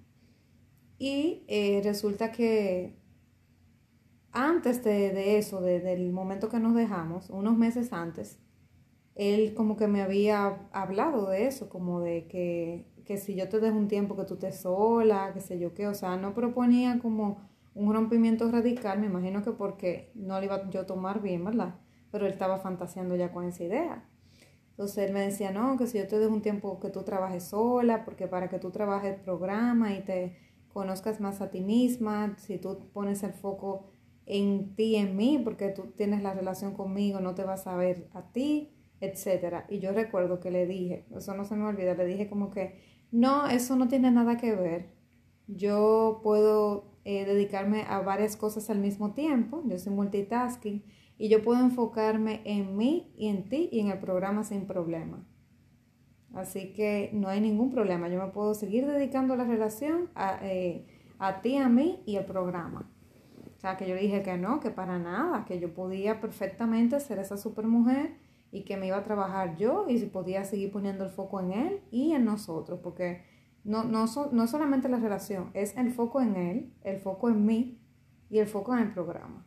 y 0.98 1.46
eh, 1.48 1.82
resulta 1.84 2.32
que 2.32 3.00
antes 4.32 4.84
de, 4.84 5.38
eso, 5.38 5.62
del 5.62 6.12
momento 6.12 6.50
que 6.50 6.60
nos 6.60 6.76
dejamos, 6.76 7.30
unos 7.30 7.58
meses 7.58 7.94
antes, 7.94 8.40
él 9.16 9.54
como 9.54 9.76
que 9.78 9.88
me 9.88 10.02
había 10.02 10.68
hablado 10.72 11.30
de 11.30 11.48
eso, 11.48 11.70
como 11.70 12.00
de 12.00 12.28
que 12.28 12.92
que 13.06 13.18
si 13.18 13.36
yo 13.36 13.50
te 13.50 13.60
dejo 13.60 13.78
un 13.78 13.88
tiempo 13.88 14.16
que 14.16 14.24
tú 14.24 14.36
estés 14.36 14.62
sola, 14.62 15.32
que 15.34 15.42
sé 15.42 15.60
yo 15.60 15.74
qué, 15.74 15.88
o 15.88 15.94
sea, 15.94 16.18
no 16.18 16.34
proponía 16.34 17.00
como 17.00 17.50
un 17.74 17.94
rompimiento 17.94 18.50
radical, 18.52 19.00
me 19.00 19.08
imagino 19.08 19.44
que 19.44 19.52
porque 19.52 20.12
no 20.16 20.40
le 20.40 20.46
iba 20.46 20.70
yo 20.70 20.82
a 20.82 20.86
tomar 20.86 21.22
bien, 21.22 21.44
¿verdad? 21.44 21.76
Pero 22.12 22.26
él 22.26 22.34
estaba 22.34 22.60
fantaseando 22.60 23.16
ya 23.16 23.32
con 23.32 23.46
esa 23.46 23.64
idea. 23.64 24.06
Entonces 24.72 25.10
él 25.10 25.14
me 25.14 25.22
decía, 25.22 25.52
no, 25.52 25.78
que 25.78 25.88
si 25.88 25.98
yo 25.98 26.08
te 26.08 26.20
dejo 26.20 26.34
un 26.34 26.42
tiempo 26.42 26.80
que 26.80 26.90
tú 26.90 27.04
trabajes 27.04 27.44
sola, 27.46 28.04
porque 28.04 28.28
para 28.28 28.50
que 28.50 28.60
tú 28.60 28.72
trabajes 28.72 29.16
el 29.16 29.22
programa 29.22 29.94
y 29.94 30.02
te 30.02 30.38
conozcas 30.74 31.20
más 31.20 31.42
a 31.42 31.50
ti 31.50 31.62
misma, 31.62 32.36
si 32.38 32.58
tú 32.58 32.90
pones 32.94 33.24
el 33.24 33.34
foco 33.34 33.92
en 34.32 34.76
ti, 34.76 34.96
en 34.96 35.18
mí, 35.18 35.42
porque 35.44 35.70
tú 35.70 35.92
tienes 35.98 36.24
la 36.24 36.34
relación 36.34 36.74
conmigo, 36.74 37.20
no 37.20 37.36
te 37.36 37.44
vas 37.44 37.68
a 37.68 37.76
ver 37.76 38.08
a 38.14 38.32
ti, 38.32 38.72
etcétera. 39.02 39.66
Y 39.70 39.80
yo 39.80 39.92
recuerdo 39.92 40.40
que 40.40 40.52
le 40.52 40.66
dije, 40.66 41.06
eso 41.14 41.34
no 41.34 41.44
se 41.44 41.58
me 41.58 41.66
olvida, 41.66 41.96
le 41.96 42.06
dije 42.06 42.30
como 42.30 42.50
que 42.50 42.80
no, 43.12 43.48
eso 43.48 43.76
no 43.76 43.90
tiene 43.90 44.10
nada 44.10 44.38
que 44.38 44.56
ver. 44.56 44.94
Yo 45.48 46.22
puedo 46.24 46.96
eh, 47.04 47.26
dedicarme 47.26 47.84
a 47.84 48.00
varias 48.00 48.38
cosas 48.38 48.70
al 48.70 48.80
mismo 48.80 49.14
tiempo, 49.14 49.64
yo 49.66 49.78
soy 49.78 49.92
multitasking 49.94 50.86
y 51.18 51.28
yo 51.28 51.44
puedo 51.44 51.60
enfocarme 51.60 52.42
en 52.46 52.78
mí 52.78 53.12
y 53.18 53.28
en 53.28 53.50
ti 53.50 53.68
y 53.70 53.82
en 53.82 53.90
el 53.90 54.00
programa 54.00 54.46
sin 54.46 54.66
problema. 54.66 55.28
Así 56.34 56.72
que 56.72 57.10
no 57.12 57.28
hay 57.28 57.42
ningún 57.42 57.70
problema, 57.70 58.08
yo 58.08 58.18
me 58.26 58.32
puedo 58.32 58.54
seguir 58.54 58.88
dedicando 58.88 59.36
la 59.36 59.44
relación 59.44 60.10
a, 60.16 60.40
eh, 60.42 60.88
a 61.20 61.42
ti, 61.42 61.58
a 61.58 61.68
mí 61.68 62.02
y 62.06 62.16
al 62.16 62.26
programa. 62.26 62.91
O 63.62 63.64
sea, 63.64 63.78
que 63.78 63.88
yo 63.88 63.96
dije 63.96 64.24
que 64.24 64.40
no, 64.40 64.60
que 64.60 64.72
para 64.72 64.98
nada, 64.98 65.46
que 65.46 65.60
yo 65.60 65.72
podía 65.72 66.20
perfectamente 66.20 67.00
ser 67.00 67.20
esa 67.20 67.38
supermujer 67.38 68.18
y 68.52 68.64
que 68.64 68.76
me 68.76 68.88
iba 68.88 68.98
a 68.98 69.04
trabajar 69.04 69.56
yo 69.56 69.86
y 69.88 70.00
si 70.00 70.08
podía 70.08 70.46
seguir 70.46 70.72
poniendo 70.72 71.04
el 71.04 71.12
foco 71.12 71.42
en 71.42 71.52
él 71.52 71.82
y 71.92 72.14
en 72.14 72.26
nosotros, 72.26 72.80
porque 72.82 73.24
no, 73.64 73.84
no, 73.84 74.08
no 74.32 74.48
solamente 74.48 74.90
la 74.90 74.98
relación, 74.98 75.52
es 75.54 75.78
el 75.78 75.92
foco 75.92 76.22
en 76.22 76.38
él, 76.38 76.74
el 76.84 76.98
foco 76.98 77.30
en 77.30 77.46
mí 77.46 77.80
y 78.32 78.40
el 78.40 78.48
foco 78.48 78.74
en 78.74 78.80
el 78.80 78.92
programa. 78.92 79.46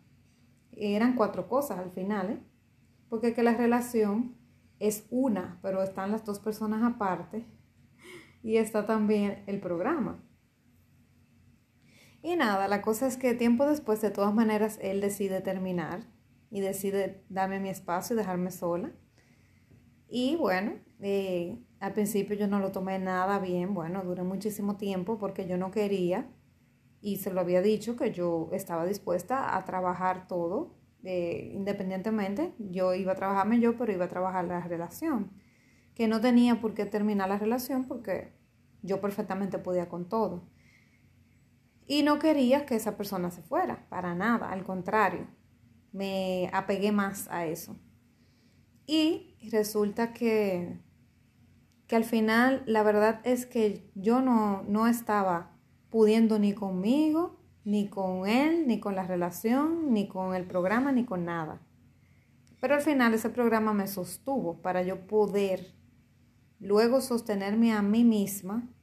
Y 0.70 0.94
eran 0.94 1.16
cuatro 1.16 1.48
cosas 1.48 1.80
al 1.80 1.90
final, 1.90 2.30
¿eh? 2.30 2.38
porque 3.08 3.34
que 3.34 3.42
la 3.42 3.56
relación 3.56 4.36
es 4.78 5.08
una, 5.10 5.58
pero 5.60 5.82
están 5.82 6.12
las 6.12 6.24
dos 6.24 6.38
personas 6.38 6.84
aparte 6.84 7.44
y 8.44 8.58
está 8.58 8.86
también 8.86 9.42
el 9.48 9.58
programa. 9.58 10.23
Y 12.24 12.36
nada, 12.36 12.68
la 12.68 12.80
cosa 12.80 13.06
es 13.06 13.18
que 13.18 13.34
tiempo 13.34 13.66
después, 13.66 14.00
de 14.00 14.10
todas 14.10 14.32
maneras, 14.32 14.78
él 14.80 15.02
decide 15.02 15.42
terminar 15.42 16.06
y 16.50 16.62
decide 16.62 17.22
darme 17.28 17.60
mi 17.60 17.68
espacio 17.68 18.14
y 18.14 18.16
dejarme 18.16 18.50
sola. 18.50 18.92
Y 20.08 20.34
bueno, 20.36 20.72
eh, 21.00 21.62
al 21.80 21.92
principio 21.92 22.34
yo 22.34 22.48
no 22.48 22.60
lo 22.60 22.72
tomé 22.72 22.98
nada 22.98 23.38
bien, 23.40 23.74
bueno, 23.74 24.02
duré 24.04 24.22
muchísimo 24.22 24.78
tiempo 24.78 25.18
porque 25.18 25.46
yo 25.46 25.58
no 25.58 25.70
quería 25.70 26.30
y 27.02 27.18
se 27.18 27.30
lo 27.30 27.42
había 27.42 27.60
dicho 27.60 27.94
que 27.94 28.10
yo 28.10 28.48
estaba 28.52 28.86
dispuesta 28.86 29.54
a 29.54 29.66
trabajar 29.66 30.26
todo 30.26 30.78
eh, 31.02 31.50
independientemente. 31.52 32.54
Yo 32.58 32.94
iba 32.94 33.12
a 33.12 33.16
trabajarme 33.16 33.60
yo, 33.60 33.76
pero 33.76 33.92
iba 33.92 34.06
a 34.06 34.08
trabajar 34.08 34.46
la 34.46 34.60
relación. 34.60 35.30
Que 35.94 36.08
no 36.08 36.22
tenía 36.22 36.58
por 36.58 36.72
qué 36.72 36.86
terminar 36.86 37.28
la 37.28 37.36
relación 37.38 37.84
porque 37.84 38.32
yo 38.80 39.02
perfectamente 39.02 39.58
podía 39.58 39.90
con 39.90 40.08
todo. 40.08 40.53
Y 41.86 42.02
no 42.02 42.18
quería 42.18 42.64
que 42.64 42.76
esa 42.76 42.96
persona 42.96 43.30
se 43.30 43.42
fuera, 43.42 43.86
para 43.90 44.14
nada, 44.14 44.50
al 44.50 44.64
contrario, 44.64 45.26
me 45.92 46.50
apegué 46.52 46.92
más 46.92 47.28
a 47.30 47.46
eso. 47.46 47.76
Y 48.86 49.36
resulta 49.50 50.12
que, 50.12 50.80
que 51.86 51.96
al 51.96 52.04
final 52.04 52.62
la 52.66 52.82
verdad 52.82 53.20
es 53.24 53.46
que 53.46 53.90
yo 53.94 54.20
no, 54.20 54.62
no 54.62 54.86
estaba 54.86 55.56
pudiendo 55.90 56.38
ni 56.38 56.54
conmigo, 56.54 57.40
ni 57.64 57.88
con 57.88 58.26
él, 58.26 58.66
ni 58.66 58.80
con 58.80 58.94
la 58.94 59.06
relación, 59.06 59.92
ni 59.92 60.08
con 60.08 60.34
el 60.34 60.46
programa, 60.46 60.92
ni 60.92 61.04
con 61.04 61.24
nada. 61.24 61.60
Pero 62.60 62.74
al 62.74 62.82
final 62.82 63.14
ese 63.14 63.30
programa 63.30 63.74
me 63.74 63.86
sostuvo 63.86 64.62
para 64.62 64.82
yo 64.82 65.06
poder 65.06 65.74
luego 66.60 67.00
sostenerme 67.00 67.72
a 67.72 67.82
mí 67.82 68.04
misma 68.04 68.73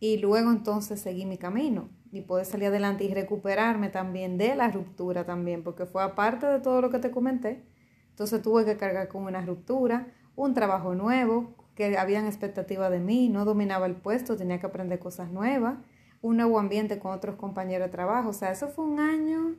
y 0.00 0.18
luego 0.18 0.50
entonces 0.50 1.00
seguir 1.00 1.28
mi 1.28 1.38
camino 1.38 1.90
y 2.10 2.22
poder 2.22 2.46
salir 2.46 2.68
adelante 2.68 3.04
y 3.04 3.14
recuperarme 3.14 3.88
también 3.88 4.36
de 4.36 4.56
la 4.56 4.68
ruptura 4.70 5.24
también, 5.24 5.62
porque 5.62 5.86
fue 5.86 6.02
aparte 6.02 6.46
de 6.46 6.58
todo 6.58 6.80
lo 6.80 6.90
que 6.90 6.98
te 6.98 7.12
comenté. 7.12 7.64
Entonces 8.08 8.42
tuve 8.42 8.64
que 8.64 8.76
cargar 8.76 9.06
con 9.06 9.22
una 9.22 9.44
ruptura, 9.46 10.08
un 10.34 10.54
trabajo 10.54 10.94
nuevo, 10.94 11.54
que 11.76 11.96
habían 11.96 12.26
expectativas 12.26 12.90
de 12.90 12.98
mí, 12.98 13.28
no 13.28 13.44
dominaba 13.44 13.86
el 13.86 13.94
puesto, 13.94 14.36
tenía 14.36 14.58
que 14.58 14.66
aprender 14.66 14.98
cosas 14.98 15.30
nuevas 15.30 15.76
un 16.22 16.36
nuevo 16.36 16.58
ambiente 16.58 16.98
con 16.98 17.12
otros 17.12 17.36
compañeros 17.36 17.88
de 17.88 17.92
trabajo. 17.92 18.30
O 18.30 18.32
sea, 18.32 18.50
eso 18.50 18.68
fue 18.68 18.84
un 18.84 19.00
año 19.00 19.56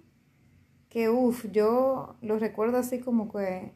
que, 0.89 1.09
uff, 1.09 1.45
yo 1.51 2.15
lo 2.21 2.37
recuerdo 2.37 2.77
así 2.77 2.99
como 2.99 3.31
que 3.31 3.73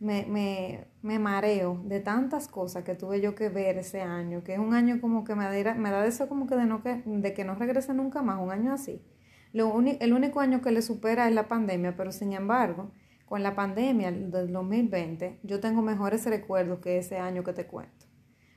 me, 0.00 0.24
me, 0.26 0.88
me, 1.02 1.18
mareo 1.18 1.80
de 1.84 2.00
tantas 2.00 2.48
cosas 2.48 2.84
que 2.84 2.94
tuve 2.94 3.20
yo 3.20 3.34
que 3.34 3.48
ver 3.48 3.78
ese 3.78 4.00
año, 4.00 4.42
que 4.42 4.54
es 4.54 4.58
un 4.58 4.74
año 4.74 5.00
como 5.00 5.24
que 5.24 5.34
me 5.34 5.44
da, 5.44 5.74
me 5.74 5.90
da 5.90 6.06
eso 6.06 6.28
como 6.28 6.46
que 6.46 6.56
de, 6.56 6.64
no 6.64 6.82
que 6.82 7.02
de 7.04 7.34
que 7.34 7.44
no 7.44 7.54
regrese 7.54 7.94
nunca 7.94 8.22
más, 8.22 8.40
un 8.40 8.50
año 8.50 8.72
así. 8.72 9.04
Lo 9.52 9.78
el 9.80 10.12
único 10.12 10.40
año 10.40 10.60
que 10.60 10.70
le 10.70 10.82
supera 10.82 11.28
es 11.28 11.34
la 11.34 11.48
pandemia, 11.48 11.96
pero 11.96 12.12
sin 12.12 12.32
embargo, 12.32 12.92
con 13.26 13.42
la 13.42 13.54
pandemia 13.54 14.10
del 14.10 14.52
2020, 14.52 15.40
yo 15.42 15.60
tengo 15.60 15.82
mejores 15.82 16.24
recuerdos 16.24 16.80
que 16.80 16.98
ese 16.98 17.18
año 17.18 17.44
que 17.44 17.52
te 17.52 17.66
cuento. 17.66 18.06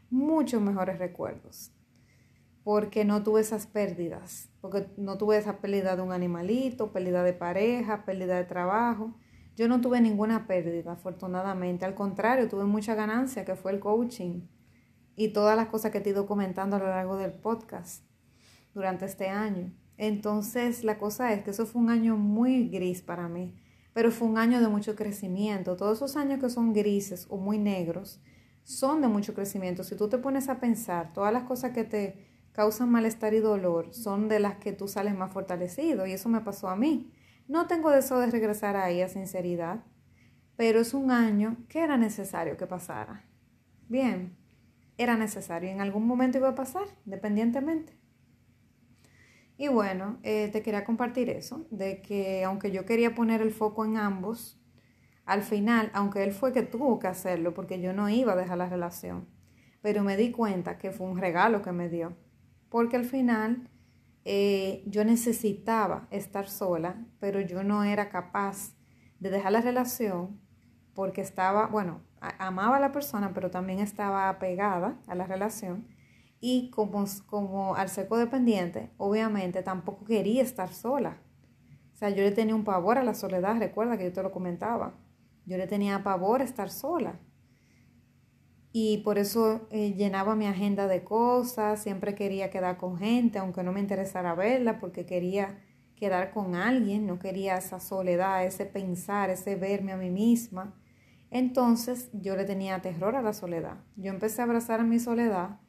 Muchos 0.09 0.61
mejores 0.61 0.97
recuerdos 0.99 1.73
porque 2.63 3.03
no 3.03 3.23
tuve 3.23 3.41
esas 3.41 3.67
pérdidas, 3.67 4.49
porque 4.61 4.87
no 4.97 5.17
tuve 5.17 5.37
esa 5.37 5.59
pérdida 5.59 5.95
de 5.95 6.01
un 6.01 6.13
animalito, 6.13 6.93
pérdida 6.93 7.23
de 7.23 7.33
pareja, 7.33 8.05
pérdida 8.05 8.37
de 8.37 8.45
trabajo. 8.45 9.13
Yo 9.55 9.67
no 9.67 9.81
tuve 9.81 10.01
ninguna 10.01 10.47
pérdida, 10.47 10.93
afortunadamente. 10.93 11.85
Al 11.85 11.93
contrario, 11.93 12.49
tuve 12.49 12.65
mucha 12.65 12.95
ganancia, 12.95 13.45
que 13.45 13.55
fue 13.55 13.71
el 13.71 13.79
coaching 13.79 14.47
y 15.15 15.29
todas 15.29 15.55
las 15.55 15.67
cosas 15.67 15.91
que 15.91 15.99
te 16.01 16.09
he 16.09 16.13
ido 16.13 16.25
comentando 16.25 16.75
a 16.75 16.79
lo 16.79 16.87
largo 16.87 17.17
del 17.17 17.33
podcast 17.33 18.03
durante 18.73 19.05
este 19.05 19.29
año. 19.29 19.71
Entonces, 19.97 20.83
la 20.83 20.97
cosa 20.97 21.33
es 21.33 21.43
que 21.43 21.51
eso 21.51 21.65
fue 21.65 21.81
un 21.81 21.89
año 21.89 22.17
muy 22.17 22.69
gris 22.69 23.01
para 23.01 23.27
mí, 23.27 23.55
pero 23.93 24.11
fue 24.11 24.27
un 24.27 24.37
año 24.37 24.59
de 24.59 24.67
mucho 24.67 24.95
crecimiento. 24.95 25.77
Todos 25.77 25.99
esos 25.99 26.15
años 26.15 26.39
que 26.39 26.49
son 26.49 26.73
grises 26.73 27.27
o 27.29 27.37
muy 27.37 27.59
negros 27.59 28.19
son 28.63 29.01
de 29.01 29.07
mucho 29.07 29.35
crecimiento. 29.35 29.83
Si 29.83 29.95
tú 29.95 30.09
te 30.09 30.17
pones 30.17 30.49
a 30.49 30.59
pensar 30.59 31.13
todas 31.13 31.31
las 31.31 31.43
cosas 31.43 31.71
que 31.71 31.83
te 31.83 32.25
causan 32.53 32.89
malestar 32.89 33.33
y 33.33 33.39
dolor 33.39 33.93
son 33.93 34.29
de 34.29 34.39
las 34.39 34.55
que 34.57 34.73
tú 34.73 34.87
sales 34.87 35.15
más 35.15 35.33
fortalecido 35.33 36.05
y 36.07 36.13
eso 36.13 36.29
me 36.29 36.41
pasó 36.41 36.69
a 36.69 36.75
mí. 36.75 37.11
No 37.47 37.67
tengo 37.67 37.91
deseo 37.91 38.19
de 38.19 38.27
regresar 38.27 38.75
a 38.75 39.07
sinceridad, 39.09 39.83
pero 40.55 40.79
es 40.79 40.93
un 40.93 41.11
año 41.11 41.57
que 41.69 41.79
era 41.79 41.97
necesario 41.97 42.57
que 42.57 42.67
pasara. 42.67 43.25
Bien, 43.89 44.35
era 44.97 45.17
necesario 45.17 45.69
en 45.69 45.81
algún 45.81 46.07
momento 46.07 46.37
iba 46.37 46.49
a 46.49 46.55
pasar, 46.55 46.85
independientemente. 47.05 47.97
Y 49.57 49.67
bueno, 49.67 50.19
eh, 50.23 50.49
te 50.51 50.61
quería 50.61 50.83
compartir 50.83 51.29
eso, 51.29 51.67
de 51.69 52.01
que 52.01 52.43
aunque 52.43 52.71
yo 52.71 52.85
quería 52.85 53.13
poner 53.13 53.41
el 53.41 53.51
foco 53.51 53.85
en 53.85 53.97
ambos, 53.97 54.59
al 55.25 55.43
final, 55.43 55.91
aunque 55.93 56.23
él 56.23 56.33
fue 56.33 56.53
que 56.53 56.63
tuvo 56.63 56.99
que 56.99 57.07
hacerlo, 57.07 57.53
porque 57.53 57.79
yo 57.79 57.93
no 57.93 58.09
iba 58.09 58.33
a 58.33 58.37
dejar 58.37 58.57
la 58.57 58.69
relación, 58.69 59.27
pero 59.81 60.03
me 60.03 60.17
di 60.17 60.31
cuenta 60.31 60.77
que 60.77 60.91
fue 60.91 61.07
un 61.07 61.17
regalo 61.17 61.61
que 61.61 61.71
me 61.71 61.89
dio 61.89 62.15
porque 62.73 62.95
al 62.95 63.05
final 63.05 63.69
eh, 64.25 64.83
yo 64.87 65.03
necesitaba 65.03 66.07
estar 66.11 66.47
sola, 66.47 67.05
pero 67.19 67.41
yo 67.41 67.63
no 67.63 67.83
era 67.83 68.09
capaz 68.09 68.75
de 69.19 69.29
dejar 69.29 69.51
la 69.51 69.61
relación 69.61 70.39
porque 70.93 71.21
estaba, 71.21 71.67
bueno, 71.67 72.01
amaba 72.39 72.77
a 72.77 72.79
la 72.79 72.91
persona, 72.91 73.33
pero 73.33 73.51
también 73.51 73.79
estaba 73.79 74.29
apegada 74.29 74.99
a 75.07 75.15
la 75.15 75.25
relación 75.25 75.87
y 76.39 76.69
como, 76.71 77.05
como 77.25 77.75
al 77.75 77.89
ser 77.89 78.07
codependiente, 78.07 78.91
obviamente 78.97 79.63
tampoco 79.63 80.05
quería 80.05 80.41
estar 80.41 80.73
sola. 80.73 81.21
O 81.93 81.95
sea, 81.95 82.09
yo 82.09 82.23
le 82.23 82.31
tenía 82.31 82.55
un 82.55 82.63
pavor 82.63 82.97
a 82.97 83.03
la 83.03 83.13
soledad, 83.13 83.57
recuerda 83.59 83.97
que 83.97 84.05
yo 84.05 84.13
te 84.13 84.23
lo 84.23 84.31
comentaba. 84.31 84.93
Yo 85.45 85.57
le 85.57 85.67
tenía 85.67 86.03
pavor 86.03 86.41
a 86.41 86.43
estar 86.43 86.69
sola 86.69 87.19
y 88.75 88.97
por 88.99 89.19
eso 89.19 89.67
eh, 89.69 89.93
llenaba 89.93 90.35
mi 90.35 90.47
agenda 90.47 90.87
de 90.87 91.03
cosas, 91.03 91.83
siempre 91.83 92.15
quería 92.15 92.49
quedar 92.49 92.77
con 92.77 92.97
gente, 92.97 93.37
aunque 93.37 93.61
no 93.61 93.71
me 93.71 93.79
interesara 93.79 94.33
verla, 94.33 94.79
porque 94.79 95.05
quería 95.05 95.59
quedar 95.95 96.31
con 96.31 96.55
alguien, 96.55 97.05
no 97.05 97.19
quería 97.19 97.55
esa 97.55 97.79
soledad, 97.79 98.43
ese 98.45 98.65
pensar, 98.65 99.29
ese 99.29 99.55
verme 99.55 99.91
a 99.91 99.97
mí 99.97 100.09
misma. 100.09 100.75
Entonces 101.29 102.09
yo 102.13 102.35
le 102.35 102.45
tenía 102.45 102.81
terror 102.81 103.15
a 103.15 103.21
la 103.21 103.33
soledad. 103.33 103.77
Yo 103.95 104.09
empecé 104.11 104.41
a 104.41 104.45
abrazar 104.45 104.79
a 104.79 104.83
mi 104.83 104.97
soledad, 104.99 105.59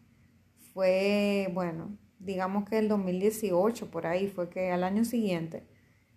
fue, 0.72 1.50
bueno, 1.52 1.98
digamos 2.18 2.64
que 2.68 2.78
el 2.78 2.88
2018, 2.88 3.90
por 3.90 4.06
ahí, 4.06 4.28
fue 4.28 4.48
que 4.48 4.72
al 4.72 4.82
año 4.82 5.04
siguiente, 5.04 5.66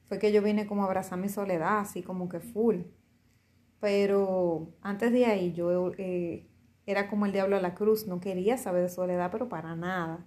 fue 0.05 0.19
que 0.19 0.31
yo 0.31 0.41
vine 0.41 0.67
como 0.67 0.83
a 0.83 0.85
abrazar 0.85 1.19
mi 1.19 1.27
soledad, 1.27 1.79
así 1.79 2.01
como 2.01 2.29
que 2.29 2.39
full. 2.39 2.83
Pero 3.81 4.73
antes 4.81 5.11
de 5.11 5.25
ahí 5.25 5.51
yo... 5.51 5.91
Eh, 5.97 6.47
era 6.87 7.09
como 7.09 7.25
el 7.25 7.33
diablo 7.33 7.57
a 7.57 7.61
la 7.61 7.75
cruz, 7.75 8.07
no 8.07 8.19
quería 8.21 8.57
saber 8.57 8.83
de 8.83 8.89
soledad, 8.89 9.29
pero 9.31 9.49
para 9.49 9.75
nada. 9.75 10.25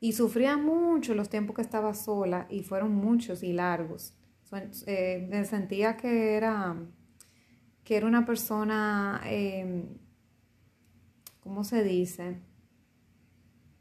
Y 0.00 0.12
sufría 0.12 0.56
mucho 0.56 1.14
los 1.14 1.28
tiempos 1.28 1.56
que 1.56 1.62
estaba 1.62 1.92
sola 1.92 2.46
y 2.48 2.62
fueron 2.62 2.94
muchos 2.94 3.42
y 3.42 3.52
largos. 3.52 4.14
Eh, 4.86 5.26
me 5.28 5.44
sentía 5.44 5.96
que 5.96 6.36
era, 6.36 6.76
que 7.84 7.96
era 7.96 8.06
una 8.06 8.24
persona, 8.24 9.20
eh, 9.26 9.84
¿cómo 11.40 11.64
se 11.64 11.82
dice? 11.82 12.38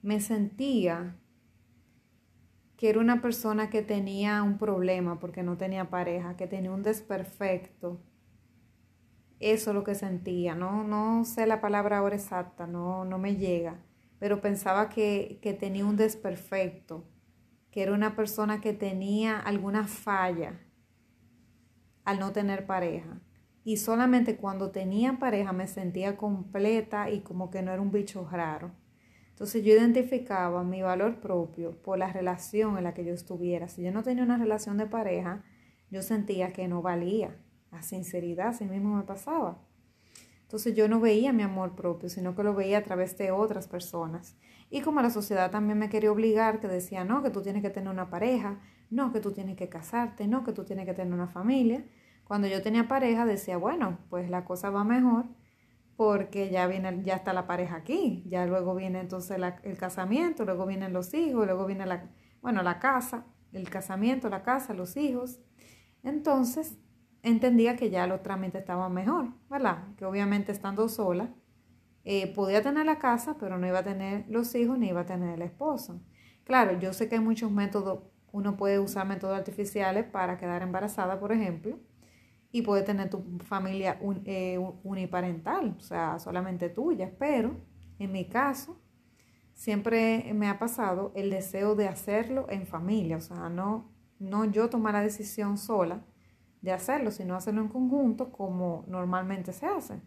Me 0.02 0.20
sentía 0.20 1.16
que 2.78 2.90
era 2.90 3.00
una 3.00 3.22
persona 3.22 3.70
que 3.70 3.84
tenía 3.84 4.42
un 4.42 4.58
problema 4.58 5.20
porque 5.20 5.44
no 5.44 5.56
tenía 5.56 5.92
pareja, 5.92 6.36
que 6.36 6.48
tenía 6.48 6.72
un 6.72 6.82
desperfecto, 6.82 8.02
eso 9.42 9.72
es 9.72 9.76
lo 9.76 9.84
que 9.84 9.96
sentía. 9.96 10.56
No, 10.56 10.84
no 10.84 11.26
sé 11.26 11.48
la 11.48 11.62
palabra 11.62 11.98
ahora 11.98 12.16
exacta, 12.16 12.68
no, 12.68 13.06
no 13.06 13.18
me 13.18 13.36
llega, 13.36 13.80
pero 14.20 14.42
pensaba 14.42 14.90
que, 14.90 15.40
que 15.42 15.54
tenía 15.54 15.86
un 15.86 15.98
desperfecto, 15.98 17.06
que 17.72 17.82
era 17.82 17.94
una 17.94 18.16
persona 18.16 18.62
que 18.62 18.74
tenía 18.74 19.40
alguna 19.40 19.88
falla 19.88 20.60
al 22.04 22.20
no 22.20 22.32
tener 22.32 22.66
pareja. 22.66 23.22
Y 23.64 23.78
solamente 23.78 24.38
cuando 24.38 24.72
tenía 24.72 25.20
pareja 25.20 25.54
me 25.54 25.68
sentía 25.68 26.18
completa 26.18 27.10
y 27.10 27.22
como 27.22 27.50
que 27.52 27.62
no 27.62 27.72
era 27.72 27.82
un 27.82 27.92
bicho 27.92 28.28
raro. 28.30 28.72
Entonces 29.30 29.64
yo 29.64 29.74
identificaba 29.74 30.64
mi 30.64 30.82
valor 30.82 31.20
propio 31.20 31.82
por 31.82 31.98
la 31.98 32.12
relación 32.12 32.78
en 32.78 32.84
la 32.84 32.94
que 32.94 33.06
yo 33.06 33.14
estuviera. 33.14 33.68
Si 33.68 33.84
yo 33.84 33.92
no 33.92 34.04
tenía 34.04 34.24
una 34.24 34.38
relación 34.38 34.78
de 34.78 34.88
pareja, 34.88 35.44
yo 35.90 36.02
sentía 36.02 36.54
que 36.54 36.68
no 36.68 36.82
valía 36.82 37.36
a 37.72 37.82
sinceridad, 37.82 38.50
así 38.50 38.66
mismo 38.66 38.96
me 38.96 39.04
pasaba. 39.04 39.60
Entonces 40.44 40.76
yo 40.76 40.88
no 40.90 41.00
veía 41.00 41.32
mi 41.32 41.44
amor 41.44 41.76
propio, 41.76 42.10
sino 42.10 42.36
que 42.36 42.44
lo 42.44 42.54
veía 42.54 42.80
a 42.80 42.84
través 42.84 43.18
de 43.18 43.32
otras 43.32 43.68
personas. 43.68 44.36
Y 44.70 44.82
como 44.82 45.02
la 45.02 45.10
sociedad 45.10 45.50
también 45.50 45.80
me 45.80 45.90
quería 45.90 46.12
obligar, 46.12 46.60
que 46.60 46.68
decía, 46.68 47.06
no, 47.06 47.24
que 47.24 47.30
tú 47.30 47.42
tienes 47.42 47.62
que 47.62 47.70
tener 47.70 47.90
una 47.90 48.10
pareja, 48.10 48.60
no, 48.90 49.14
que 49.14 49.22
tú 49.22 49.32
tienes 49.32 49.56
que 49.56 49.70
casarte, 49.70 50.28
no, 50.28 50.44
que 50.44 50.52
tú 50.52 50.66
tienes 50.66 50.86
que 50.86 50.94
tener 50.94 51.14
una 51.14 51.28
familia. 51.28 51.86
Cuando 52.26 52.48
yo 52.48 52.62
tenía 52.62 52.88
pareja 52.88 53.26
decía, 53.26 53.58
bueno, 53.58 54.00
pues 54.10 54.30
la 54.30 54.44
cosa 54.46 54.70
va 54.70 54.84
mejor 54.84 55.26
porque 55.96 56.50
ya 56.50 56.68
viene, 56.68 57.02
ya 57.04 57.16
está 57.16 57.32
la 57.32 57.46
pareja 57.46 57.76
aquí, 57.76 58.24
ya 58.28 58.46
luego 58.48 58.74
viene 58.74 59.02
entonces 59.02 59.38
el 59.64 59.78
casamiento, 59.78 60.46
luego 60.46 60.66
vienen 60.66 60.94
los 60.94 61.14
hijos, 61.14 61.46
luego 61.46 61.66
viene 61.66 61.86
la, 61.86 62.10
bueno, 62.42 62.64
la 62.64 62.80
casa, 62.80 63.26
el 63.52 63.70
casamiento, 63.70 64.30
la 64.30 64.42
casa, 64.42 64.74
los 64.74 64.98
hijos. 64.98 65.40
Entonces, 66.04 66.78
entendía 67.24 67.76
que 67.76 67.90
ya 67.90 68.08
los 68.08 68.24
trámites 68.24 68.62
estaban 68.62 68.94
mejor, 68.94 69.30
¿verdad? 69.50 69.96
Que 69.98 70.06
obviamente 70.06 70.52
estando 70.52 70.90
sola, 70.90 71.30
eh, 72.04 72.34
podía 72.34 72.62
tener 72.62 72.86
la 72.86 72.98
casa, 72.98 73.38
pero 73.40 73.58
no 73.58 73.68
iba 73.68 73.80
a 73.80 73.84
tener 73.84 74.26
los 74.28 74.54
hijos 74.56 74.78
ni 74.78 74.90
iba 74.90 75.02
a 75.02 75.06
tener 75.06 75.36
el 75.36 75.42
esposo. 75.44 76.02
Claro, 76.44 76.80
yo 76.80 76.94
sé 76.94 77.08
que 77.08 77.16
hay 77.16 77.22
muchos 77.22 77.52
métodos, 77.52 78.04
uno 78.32 78.58
puede 78.58 78.80
usar 78.80 79.08
métodos 79.08 79.38
artificiales 79.38 80.06
para 80.06 80.38
quedar 80.38 80.64
embarazada, 80.64 81.20
por 81.20 81.32
ejemplo, 81.32 81.80
y 82.52 82.64
puede 82.64 82.84
tener 82.84 83.10
tu 83.10 83.24
familia 83.46 84.00
eh, 84.26 84.58
uniparental, 84.84 85.76
o 85.78 85.82
sea, 85.82 86.20
solamente 86.20 86.70
tuya, 86.70 87.14
pero 87.18 87.56
en 88.00 88.12
mi 88.12 88.28
caso, 88.28 88.82
siempre 89.54 90.32
me 90.34 90.50
ha 90.50 90.58
pasado 90.58 91.12
el 91.16 91.30
deseo 91.30 91.76
de 91.76 91.88
hacerlo 91.88 92.48
en 92.50 92.66
familia, 92.66 93.18
o 93.18 93.22
sea, 93.22 93.50
no, 93.50 93.92
no 94.20 94.46
yo 94.46 94.70
tomar 94.70 94.94
la 94.96 95.02
decisión 95.02 95.58
sola 95.58 96.04
de 96.62 96.72
hacerlo, 96.72 97.12
sino 97.12 97.36
hacerlo 97.36 97.62
en 97.62 97.68
conjunto 97.68 98.32
como 98.32 98.86
normalmente 98.88 99.54
se 99.54 99.66
hace. 99.66 100.02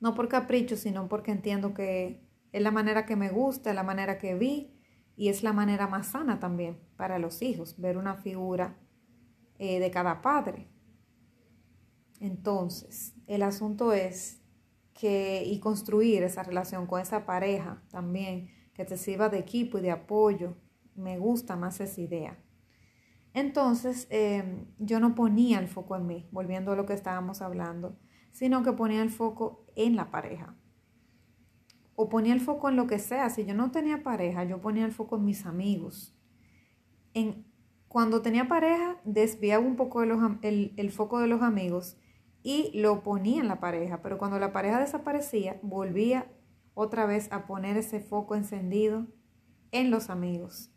No 0.00 0.14
por 0.14 0.28
capricho, 0.28 0.76
sino 0.76 1.08
porque 1.08 1.30
entiendo 1.30 1.74
que 1.74 2.26
es 2.50 2.62
la 2.62 2.70
manera 2.70 3.06
que 3.06 3.16
me 3.16 3.30
gusta, 3.30 3.70
es 3.70 3.76
la 3.76 3.84
manera 3.84 4.18
que 4.18 4.34
vi 4.34 4.76
y 5.16 5.28
es 5.28 5.42
la 5.42 5.52
manera 5.52 5.86
más 5.86 6.08
sana 6.08 6.40
también 6.40 6.78
para 6.96 7.18
los 7.18 7.42
hijos, 7.42 7.80
ver 7.80 7.96
una 7.96 8.16
figura 8.16 8.76
eh, 9.58 9.78
de 9.78 9.90
cada 9.90 10.22
padre. 10.22 10.68
Entonces, 12.18 13.14
el 13.26 13.42
asunto 13.42 13.92
es 13.92 14.42
que 14.92 15.44
y 15.44 15.58
construir 15.60 16.22
esa 16.22 16.42
relación 16.42 16.86
con 16.86 17.00
esa 17.00 17.24
pareja 17.24 17.82
también, 17.90 18.50
que 18.74 18.84
te 18.84 18.96
sirva 18.96 19.28
de 19.28 19.38
equipo 19.38 19.78
y 19.78 19.82
de 19.82 19.90
apoyo. 19.90 20.56
Me 20.94 21.18
gusta 21.18 21.56
más 21.56 21.80
esa 21.80 22.00
idea. 22.00 22.38
Entonces, 23.34 24.06
em, 24.10 24.66
yo 24.78 25.00
no 25.00 25.14
ponía 25.14 25.58
el 25.58 25.68
foco 25.68 25.96
en 25.96 26.06
mí, 26.06 26.28
volviendo 26.32 26.72
a 26.72 26.76
lo 26.76 26.86
que 26.86 26.92
estábamos 26.92 27.40
hablando, 27.40 27.96
sino 28.30 28.62
que 28.62 28.72
ponía 28.72 29.02
el 29.02 29.10
foco 29.10 29.66
en 29.74 29.96
la 29.96 30.10
pareja. 30.10 30.54
O 31.94 32.08
ponía 32.08 32.34
el 32.34 32.40
foco 32.40 32.68
en 32.68 32.76
lo 32.76 32.86
que 32.86 32.98
sea. 32.98 33.30
Si 33.30 33.44
yo 33.44 33.54
no 33.54 33.70
tenía 33.70 34.02
pareja, 34.02 34.44
yo 34.44 34.60
ponía 34.60 34.84
el 34.84 34.92
foco 34.92 35.16
en 35.16 35.24
mis 35.24 35.46
amigos. 35.46 36.16
En, 37.14 37.46
cuando 37.88 38.22
tenía 38.22 38.48
pareja, 38.48 39.00
desviaba 39.04 39.64
un 39.64 39.76
poco 39.76 40.02
el, 40.02 40.72
el 40.76 40.90
foco 40.90 41.20
de 41.20 41.26
los 41.26 41.42
amigos 41.42 41.98
y 42.42 42.70
lo 42.74 43.02
ponía 43.02 43.40
en 43.40 43.48
la 43.48 43.60
pareja, 43.60 44.02
pero 44.02 44.18
cuando 44.18 44.38
la 44.38 44.52
pareja 44.52 44.80
desaparecía, 44.80 45.60
volvía 45.62 46.26
otra 46.74 47.06
vez 47.06 47.30
a 47.32 47.46
poner 47.46 47.76
ese 47.76 48.00
foco 48.00 48.34
encendido 48.34 49.06
en 49.70 49.90
los 49.90 50.10
amigos. 50.10 50.71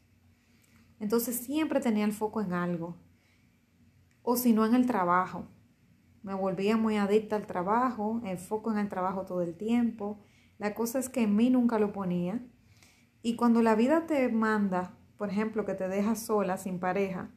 Entonces 0.99 1.37
siempre 1.37 1.79
tenía 1.79 2.05
el 2.05 2.13
foco 2.13 2.41
en 2.41 2.53
algo, 2.53 2.95
o 4.21 4.35
si 4.37 4.53
no 4.53 4.65
en 4.65 4.75
el 4.75 4.85
trabajo. 4.85 5.47
Me 6.23 6.33
volvía 6.33 6.77
muy 6.77 6.97
adicta 6.97 7.35
al 7.35 7.45
trabajo, 7.45 8.21
el 8.25 8.37
foco 8.37 8.71
en 8.71 8.79
el 8.79 8.89
trabajo 8.89 9.25
todo 9.25 9.41
el 9.41 9.55
tiempo. 9.55 10.19
La 10.57 10.73
cosa 10.73 10.97
es 10.97 11.09
que 11.09 11.23
en 11.23 11.35
mí 11.35 11.49
nunca 11.49 11.77
lo 11.77 11.91
ponía. 11.91 12.43
Y 13.21 13.35
cuando 13.35 13.61
la 13.61 13.75
vida 13.75 14.07
te 14.07 14.29
manda, 14.29 14.97
por 15.17 15.29
ejemplo, 15.29 15.65
que 15.65 15.75
te 15.75 15.87
dejas 15.87 16.19
sola, 16.25 16.57
sin 16.57 16.79
pareja, 16.79 17.31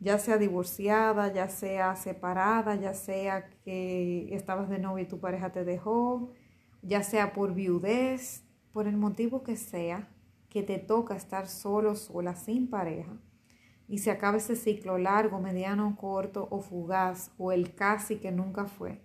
ya 0.00 0.18
sea 0.18 0.36
divorciada, 0.36 1.32
ya 1.32 1.48
sea 1.48 1.94
separada, 1.94 2.74
ya 2.74 2.94
sea 2.94 3.48
que 3.64 4.34
estabas 4.34 4.68
de 4.68 4.80
novio 4.80 5.04
y 5.04 5.08
tu 5.08 5.20
pareja 5.20 5.52
te 5.52 5.64
dejó, 5.64 6.32
ya 6.82 7.04
sea 7.04 7.32
por 7.32 7.54
viudez, 7.54 8.44
por 8.72 8.88
el 8.88 8.96
motivo 8.96 9.44
que 9.44 9.56
sea, 9.56 10.08
que 10.52 10.62
te 10.62 10.78
toca 10.78 11.16
estar 11.16 11.48
solo, 11.48 11.94
sola, 11.96 12.34
sin 12.34 12.68
pareja, 12.68 13.16
y 13.88 13.98
se 13.98 14.10
acaba 14.10 14.36
ese 14.36 14.56
ciclo 14.56 14.98
largo, 14.98 15.40
mediano, 15.40 15.96
corto 15.96 16.48
o 16.50 16.60
fugaz, 16.60 17.30
o 17.38 17.52
el 17.52 17.74
casi 17.74 18.16
que 18.16 18.30
nunca 18.30 18.66
fue, 18.66 19.00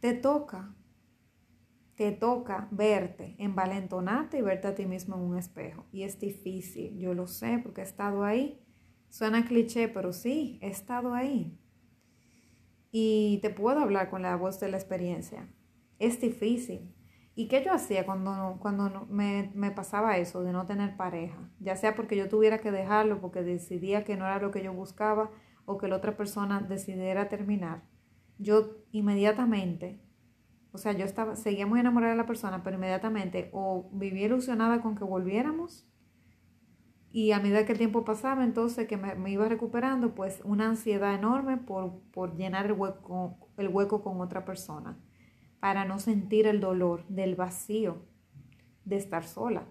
te 0.00 0.12
toca, 0.12 0.74
te 1.94 2.12
toca 2.12 2.68
verte, 2.70 3.36
envalentonarte 3.38 4.38
y 4.38 4.42
verte 4.42 4.68
a 4.68 4.74
ti 4.74 4.84
mismo 4.84 5.16
en 5.16 5.22
un 5.22 5.38
espejo. 5.38 5.86
Y 5.92 6.02
es 6.02 6.18
difícil, 6.18 6.98
yo 6.98 7.14
lo 7.14 7.26
sé 7.26 7.60
porque 7.62 7.80
he 7.80 7.84
estado 7.84 8.24
ahí 8.24 8.60
Suena 9.14 9.46
cliché, 9.46 9.86
pero 9.86 10.12
sí, 10.12 10.58
he 10.60 10.66
estado 10.66 11.14
ahí. 11.14 11.56
Y 12.90 13.38
te 13.42 13.50
puedo 13.50 13.78
hablar 13.78 14.10
con 14.10 14.22
la 14.22 14.34
voz 14.34 14.58
de 14.58 14.68
la 14.68 14.76
experiencia. 14.76 15.48
Es 16.00 16.20
difícil. 16.20 16.92
¿Y 17.36 17.48
qué 17.48 17.64
yo 17.64 17.72
hacía 17.72 18.06
cuando, 18.06 18.58
cuando 18.60 19.06
me, 19.10 19.50
me, 19.54 19.72
pasaba 19.72 20.18
eso 20.18 20.42
de 20.44 20.52
no 20.52 20.66
tener 20.66 20.96
pareja? 20.96 21.50
Ya 21.58 21.74
sea 21.74 21.96
porque 21.96 22.16
yo 22.16 22.28
tuviera 22.28 22.58
que 22.58 22.70
dejarlo, 22.70 23.20
porque 23.20 23.42
decidía 23.42 24.04
que 24.04 24.16
no 24.16 24.24
era 24.24 24.38
lo 24.38 24.52
que 24.52 24.62
yo 24.62 24.72
buscaba 24.72 25.30
o 25.64 25.76
que 25.78 25.88
la 25.88 25.96
otra 25.96 26.16
persona 26.16 26.60
decidiera 26.60 27.28
terminar. 27.28 27.82
Yo 28.38 28.76
inmediatamente, 28.92 30.00
o 30.72 30.78
sea, 30.78 30.92
yo 30.92 31.04
estaba, 31.04 31.34
seguía 31.34 31.66
muy 31.66 31.80
enamorada 31.80 32.12
de 32.12 32.18
la 32.18 32.26
persona, 32.26 32.62
pero 32.62 32.76
inmediatamente 32.76 33.50
o 33.52 33.90
vivía 33.92 34.26
ilusionada 34.26 34.80
con 34.80 34.94
que 34.94 35.04
volviéramos 35.04 35.88
y 37.14 37.30
a 37.30 37.38
medida 37.38 37.64
que 37.64 37.70
el 37.70 37.78
tiempo 37.78 38.04
pasaba, 38.04 38.42
entonces 38.42 38.88
que 38.88 38.96
me, 38.96 39.30
iba 39.30 39.48
recuperando, 39.48 40.16
pues 40.16 40.40
una 40.44 40.68
ansiedad 40.68 41.14
enorme 41.14 41.58
por, 41.58 42.00
por 42.12 42.36
llenar 42.36 42.66
el 42.66 42.72
hueco, 42.72 43.38
el 43.56 43.68
hueco 43.68 44.02
con 44.02 44.20
otra 44.20 44.44
persona, 44.44 44.98
para 45.64 45.86
no 45.86 45.98
sentir 45.98 46.46
el 46.46 46.60
dolor 46.60 47.08
del 47.08 47.36
vacío 47.36 48.04
de 48.84 48.96
estar 48.96 49.24
sola. 49.24 49.66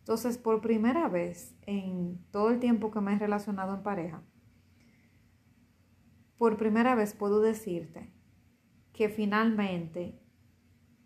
Entonces, 0.00 0.38
por 0.38 0.60
primera 0.60 1.08
vez 1.08 1.56
en 1.66 2.18
todo 2.32 2.50
el 2.50 2.58
tiempo 2.58 2.90
que 2.90 3.00
me 3.00 3.12
he 3.12 3.18
relacionado 3.20 3.76
en 3.76 3.84
pareja, 3.84 4.24
por 6.36 6.56
primera 6.56 6.96
vez 6.96 7.14
puedo 7.14 7.40
decirte 7.40 8.12
que 8.92 9.08
finalmente 9.08 10.20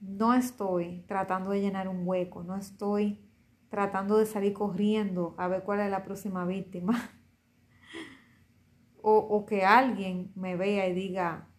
no 0.00 0.32
estoy 0.32 1.04
tratando 1.06 1.50
de 1.50 1.60
llenar 1.60 1.87
un 1.87 2.08
hueco, 2.08 2.44
no 2.44 2.56
estoy 2.56 3.30
tratando 3.68 4.16
de 4.16 4.24
salir 4.24 4.54
corriendo 4.54 5.34
a 5.37 5.48
ver 5.48 5.64
cuál 5.64 5.80
es 5.80 5.90
la 5.90 6.02
próxima 6.02 6.46
víctima. 6.46 6.94
o, 9.02 9.18
o 9.18 9.44
que 9.44 9.66
alguien 9.66 10.32
me 10.34 10.56
vea 10.56 10.88
y 10.88 10.94
diga, 10.94 11.50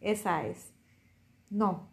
esa 0.00 0.46
es. 0.46 0.74
No, 1.50 1.92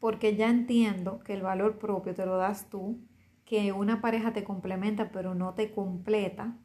porque 0.00 0.34
ya 0.34 0.48
entiendo 0.48 1.20
que 1.20 1.34
el 1.34 1.42
valor 1.42 1.78
propio 1.78 2.14
te 2.14 2.26
lo 2.26 2.36
das 2.36 2.68
tú, 2.70 2.98
que 3.44 3.72
una 3.72 4.00
pareja 4.00 4.32
te 4.32 4.44
complementa 4.44 5.12
pero 5.12 5.34
no 5.34 5.54
te 5.54 5.72
completa, 5.72 6.56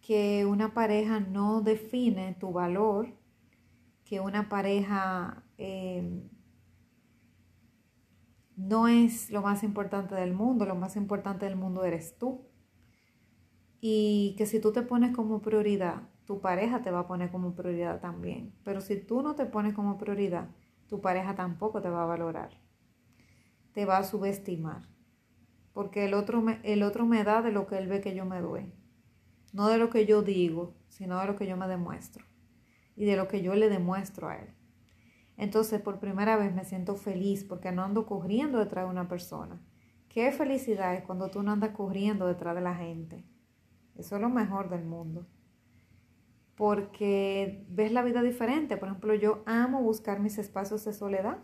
que 0.00 0.46
una 0.46 0.72
pareja 0.72 1.20
no 1.20 1.62
define 1.62 2.34
tu 2.38 2.52
valor, 2.52 3.08
que 4.04 4.20
una 4.20 4.48
pareja 4.48 5.42
eh, 5.58 6.22
no 8.56 8.88
es 8.88 9.30
lo 9.30 9.42
más 9.42 9.62
importante 9.62 10.14
del 10.14 10.32
mundo, 10.32 10.64
lo 10.64 10.76
más 10.76 10.96
importante 10.96 11.44
del 11.44 11.56
mundo 11.56 11.84
eres 11.84 12.16
tú. 12.16 12.46
Y 13.80 14.34
que 14.38 14.46
si 14.46 14.60
tú 14.60 14.72
te 14.72 14.82
pones 14.82 15.14
como 15.14 15.42
prioridad, 15.42 16.02
tu 16.24 16.40
pareja 16.40 16.82
te 16.82 16.90
va 16.90 17.00
a 17.00 17.06
poner 17.06 17.30
como 17.30 17.54
prioridad 17.54 18.00
también. 18.00 18.54
Pero 18.64 18.80
si 18.80 18.96
tú 18.96 19.22
no 19.22 19.34
te 19.34 19.44
pones 19.44 19.74
como 19.74 19.98
prioridad, 19.98 20.48
tu 20.88 21.00
pareja 21.00 21.34
tampoco 21.34 21.82
te 21.82 21.88
va 21.88 22.02
a 22.02 22.06
valorar. 22.06 22.50
Te 23.72 23.84
va 23.84 23.98
a 23.98 24.04
subestimar. 24.04 24.88
Porque 25.72 26.04
el 26.06 26.14
otro 26.14 26.40
me, 26.40 26.60
el 26.62 26.82
otro 26.82 27.06
me 27.06 27.22
da 27.24 27.42
de 27.42 27.52
lo 27.52 27.66
que 27.66 27.76
él 27.78 27.88
ve 27.88 28.00
que 28.00 28.14
yo 28.14 28.24
me 28.24 28.40
doy. 28.40 28.72
No 29.52 29.68
de 29.68 29.78
lo 29.78 29.90
que 29.90 30.06
yo 30.06 30.22
digo, 30.22 30.74
sino 30.88 31.20
de 31.20 31.26
lo 31.26 31.36
que 31.36 31.46
yo 31.46 31.56
me 31.56 31.68
demuestro. 31.68 32.24
Y 32.94 33.04
de 33.04 33.16
lo 33.16 33.28
que 33.28 33.42
yo 33.42 33.54
le 33.54 33.68
demuestro 33.68 34.28
a 34.28 34.36
él. 34.36 34.54
Entonces, 35.36 35.80
por 35.82 35.98
primera 35.98 36.36
vez 36.36 36.54
me 36.54 36.64
siento 36.64 36.96
feliz 36.96 37.44
porque 37.44 37.72
no 37.72 37.82
ando 37.82 38.06
corriendo 38.06 38.58
detrás 38.58 38.86
de 38.86 38.90
una 38.90 39.08
persona. 39.08 39.60
Qué 40.08 40.32
felicidad 40.32 40.94
es 40.94 41.04
cuando 41.04 41.30
tú 41.30 41.42
no 41.42 41.52
andas 41.52 41.70
corriendo 41.70 42.26
detrás 42.26 42.54
de 42.54 42.62
la 42.62 42.74
gente. 42.74 43.24
Eso 43.96 44.16
es 44.16 44.22
lo 44.22 44.30
mejor 44.30 44.70
del 44.70 44.84
mundo. 44.84 45.26
Porque 46.56 47.66
ves 47.68 47.92
la 47.92 48.02
vida 48.02 48.22
diferente. 48.22 48.76
Por 48.76 48.88
ejemplo, 48.88 49.14
yo 49.14 49.42
amo 49.46 49.82
buscar 49.82 50.20
mis 50.20 50.38
espacios 50.38 50.84
de 50.84 50.92
soledad. 50.92 51.38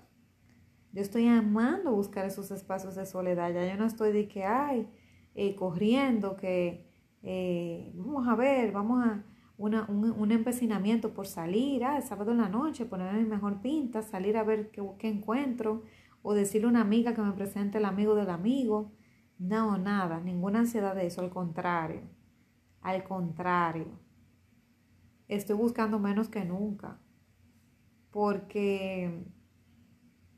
Yo 0.92 1.00
estoy 1.00 1.26
amando 1.26 1.92
buscar 1.92 2.26
esos 2.26 2.50
espacios 2.50 2.94
de 2.94 3.06
soledad. 3.06 3.52
Ya 3.52 3.66
yo 3.66 3.76
no 3.76 3.86
estoy 3.86 4.12
de 4.12 4.28
que, 4.28 4.44
ay, 4.44 4.88
eh, 5.34 5.54
corriendo, 5.54 6.36
que 6.36 6.86
eh, 7.22 7.92
vamos 7.94 8.28
a 8.28 8.34
ver, 8.34 8.72
vamos 8.72 9.04
a, 9.06 9.24
un, 9.58 10.32
empecinamiento 10.32 11.14
por 11.14 11.26
salir, 11.26 11.84
ah, 11.84 11.96
el 11.96 12.02
sábado 12.02 12.32
en 12.32 12.38
la 12.38 12.48
noche, 12.48 12.84
ponerme 12.84 13.20
mi 13.22 13.28
mejor 13.28 13.60
pinta, 13.60 14.02
salir 14.02 14.36
a 14.36 14.42
ver 14.42 14.70
qué, 14.70 14.82
qué 14.98 15.08
encuentro, 15.08 15.82
o 16.22 16.34
decirle 16.34 16.66
a 16.66 16.70
una 16.70 16.80
amiga 16.80 17.14
que 17.14 17.22
me 17.22 17.32
presente 17.32 17.78
el 17.78 17.84
amigo 17.84 18.14
del 18.14 18.30
amigo. 18.30 18.92
No, 19.38 19.78
nada, 19.78 20.20
ninguna 20.20 20.60
ansiedad 20.60 20.94
de 20.94 21.06
eso, 21.06 21.20
al 21.20 21.30
contrario, 21.30 22.02
al 22.80 23.04
contrario. 23.04 23.86
Estoy 25.32 25.56
buscando 25.56 25.98
menos 25.98 26.28
que 26.28 26.44
nunca, 26.44 26.98
porque, 28.10 29.24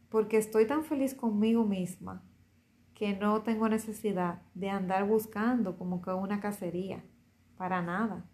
porque 0.09 0.37
estoy 0.37 0.68
tan 0.68 0.85
feliz 0.85 1.16
conmigo 1.16 1.64
misma 1.64 2.22
que 2.94 3.12
no 3.12 3.42
tengo 3.42 3.68
necesidad 3.68 4.42
de 4.54 4.70
andar 4.70 5.04
buscando 5.09 5.76
como 5.76 6.00
que 6.00 6.12
una 6.12 6.38
cacería, 6.38 7.04
para 7.57 7.83
nada. 7.83 8.24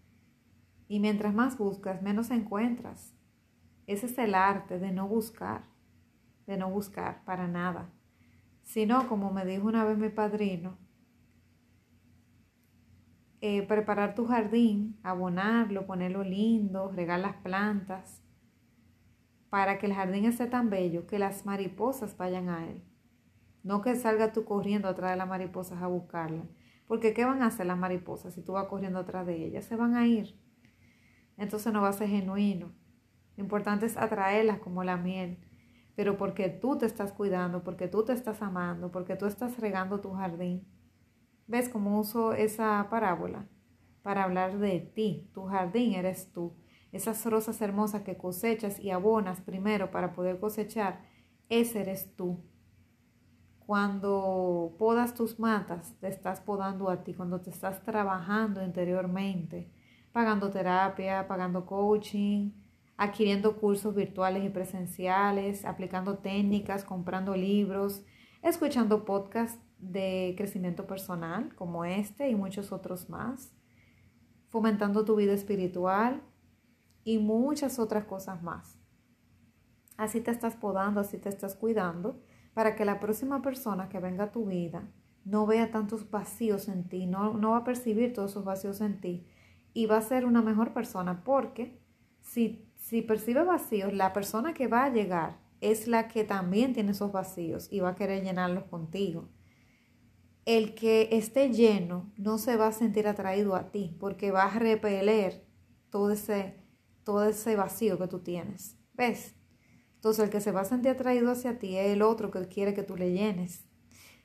Y 0.86 1.00
mientras 1.00 1.32
más 1.32 1.56
buscas, 1.56 2.02
menos 2.02 2.30
encuentras. 2.30 3.14
Ese 3.86 4.04
es 4.04 4.18
el 4.18 4.34
arte 4.34 4.78
de 4.78 4.92
no 4.92 5.08
buscar, 5.08 5.64
de 6.46 6.58
no 6.58 6.68
buscar 6.68 7.24
para 7.24 7.48
nada. 7.48 7.88
Sino, 8.64 9.08
como 9.08 9.32
me 9.32 9.46
dijo 9.46 9.66
una 9.66 9.84
vez 9.84 9.96
mi 9.96 10.10
padrino, 10.10 10.76
eh, 13.42 13.62
preparar 13.62 14.14
tu 14.14 14.26
jardín, 14.26 14.98
abonarlo, 15.02 15.86
ponerlo 15.86 16.22
lindo, 16.22 16.90
regar 16.90 17.20
las 17.20 17.36
plantas, 17.36 18.22
para 19.48 19.78
que 19.78 19.86
el 19.86 19.94
jardín 19.94 20.26
esté 20.26 20.46
tan 20.46 20.68
bello 20.68 21.06
que 21.06 21.18
las 21.18 21.46
mariposas 21.46 22.16
vayan 22.16 22.50
a 22.50 22.68
él. 22.68 22.82
No 23.62 23.80
que 23.80 23.94
salga 23.96 24.32
tú 24.32 24.44
corriendo 24.44 24.88
atrás 24.88 25.12
de 25.12 25.16
las 25.16 25.28
mariposas 25.28 25.82
a 25.82 25.86
buscarla. 25.86 26.44
Porque 26.86 27.14
¿qué 27.14 27.24
van 27.24 27.42
a 27.42 27.46
hacer 27.46 27.66
las 27.66 27.78
mariposas 27.78 28.34
si 28.34 28.42
tú 28.42 28.52
vas 28.52 28.66
corriendo 28.66 28.98
atrás 28.98 29.26
de 29.26 29.46
ellas? 29.46 29.64
Se 29.64 29.76
van 29.76 29.94
a 29.94 30.06
ir. 30.06 30.38
Entonces 31.36 31.72
no 31.72 31.82
va 31.82 31.88
a 31.88 31.92
ser 31.92 32.08
genuino. 32.08 32.72
Lo 33.36 33.42
importante 33.42 33.86
es 33.86 33.96
atraerlas 33.96 34.58
como 34.58 34.84
la 34.84 34.96
miel. 34.96 35.38
Pero 35.94 36.16
porque 36.16 36.48
tú 36.48 36.78
te 36.78 36.86
estás 36.86 37.12
cuidando, 37.12 37.64
porque 37.64 37.88
tú 37.88 38.04
te 38.04 38.12
estás 38.12 38.42
amando, 38.42 38.90
porque 38.90 39.16
tú 39.16 39.26
estás 39.26 39.58
regando 39.58 40.00
tu 40.00 40.12
jardín 40.12 40.66
¿Ves 41.50 41.68
cómo 41.68 41.98
uso 41.98 42.32
esa 42.32 42.86
parábola? 42.90 43.44
Para 44.02 44.22
hablar 44.22 44.58
de 44.60 44.78
ti. 44.78 45.28
Tu 45.34 45.46
jardín 45.46 45.94
eres 45.94 46.30
tú. 46.30 46.54
Esas 46.92 47.26
rosas 47.26 47.60
hermosas 47.60 48.02
que 48.02 48.16
cosechas 48.16 48.78
y 48.78 48.92
abonas 48.92 49.40
primero 49.40 49.90
para 49.90 50.12
poder 50.12 50.38
cosechar, 50.38 51.00
ese 51.48 51.80
eres 51.80 52.14
tú. 52.14 52.44
Cuando 53.66 54.76
podas 54.78 55.14
tus 55.14 55.40
matas, 55.40 55.96
te 55.98 56.06
estás 56.06 56.40
podando 56.40 56.88
a 56.88 57.02
ti. 57.02 57.14
Cuando 57.14 57.40
te 57.40 57.50
estás 57.50 57.82
trabajando 57.82 58.62
interiormente, 58.62 59.72
pagando 60.12 60.52
terapia, 60.52 61.26
pagando 61.26 61.66
coaching, 61.66 62.52
adquiriendo 62.96 63.56
cursos 63.56 63.92
virtuales 63.92 64.44
y 64.44 64.50
presenciales, 64.50 65.64
aplicando 65.64 66.18
técnicas, 66.18 66.84
comprando 66.84 67.34
libros, 67.34 68.04
escuchando 68.40 69.04
podcasts 69.04 69.60
de 69.80 70.34
crecimiento 70.36 70.86
personal 70.86 71.54
como 71.54 71.84
este 71.84 72.28
y 72.28 72.34
muchos 72.34 72.72
otros 72.72 73.08
más, 73.08 73.52
fomentando 74.48 75.04
tu 75.04 75.16
vida 75.16 75.32
espiritual 75.32 76.22
y 77.04 77.18
muchas 77.18 77.78
otras 77.78 78.04
cosas 78.04 78.42
más. 78.42 78.78
Así 79.96 80.20
te 80.20 80.30
estás 80.30 80.54
podando, 80.54 81.00
así 81.00 81.18
te 81.18 81.28
estás 81.28 81.54
cuidando 81.54 82.20
para 82.54 82.74
que 82.74 82.84
la 82.84 83.00
próxima 83.00 83.42
persona 83.42 83.88
que 83.88 84.00
venga 84.00 84.24
a 84.24 84.32
tu 84.32 84.46
vida 84.46 84.88
no 85.24 85.46
vea 85.46 85.70
tantos 85.70 86.10
vacíos 86.10 86.68
en 86.68 86.88
ti, 86.88 87.06
no, 87.06 87.34
no 87.34 87.50
va 87.50 87.58
a 87.58 87.64
percibir 87.64 88.12
todos 88.12 88.32
esos 88.32 88.44
vacíos 88.44 88.80
en 88.80 89.00
ti 89.00 89.26
y 89.72 89.86
va 89.86 89.98
a 89.98 90.02
ser 90.02 90.24
una 90.24 90.42
mejor 90.42 90.72
persona 90.72 91.22
porque 91.22 91.78
si, 92.20 92.66
si 92.76 93.02
percibe 93.02 93.44
vacíos, 93.44 93.92
la 93.92 94.12
persona 94.12 94.54
que 94.54 94.66
va 94.66 94.84
a 94.84 94.90
llegar 94.90 95.38
es 95.60 95.86
la 95.86 96.08
que 96.08 96.24
también 96.24 96.72
tiene 96.72 96.92
esos 96.92 97.12
vacíos 97.12 97.68
y 97.70 97.80
va 97.80 97.90
a 97.90 97.94
querer 97.94 98.24
llenarlos 98.24 98.64
contigo 98.64 99.28
el 100.56 100.74
que 100.74 101.08
esté 101.12 101.50
lleno 101.50 102.12
no 102.16 102.36
se 102.36 102.56
va 102.56 102.66
a 102.66 102.72
sentir 102.72 103.06
atraído 103.06 103.54
a 103.54 103.70
ti 103.70 103.96
porque 104.00 104.32
va 104.32 104.46
a 104.46 104.58
repeler 104.58 105.46
todo 105.90 106.10
ese, 106.10 106.56
todo 107.04 107.22
ese 107.22 107.54
vacío 107.54 107.98
que 107.98 108.08
tú 108.08 108.18
tienes. 108.18 108.76
¿Ves? 108.94 109.36
Entonces 109.94 110.24
el 110.24 110.30
que 110.30 110.40
se 110.40 110.50
va 110.50 110.62
a 110.62 110.64
sentir 110.64 110.90
atraído 110.90 111.30
hacia 111.30 111.60
ti 111.60 111.76
es 111.76 111.92
el 111.92 112.02
otro 112.02 112.32
que 112.32 112.48
quiere 112.48 112.74
que 112.74 112.82
tú 112.82 112.96
le 112.96 113.12
llenes. 113.12 113.64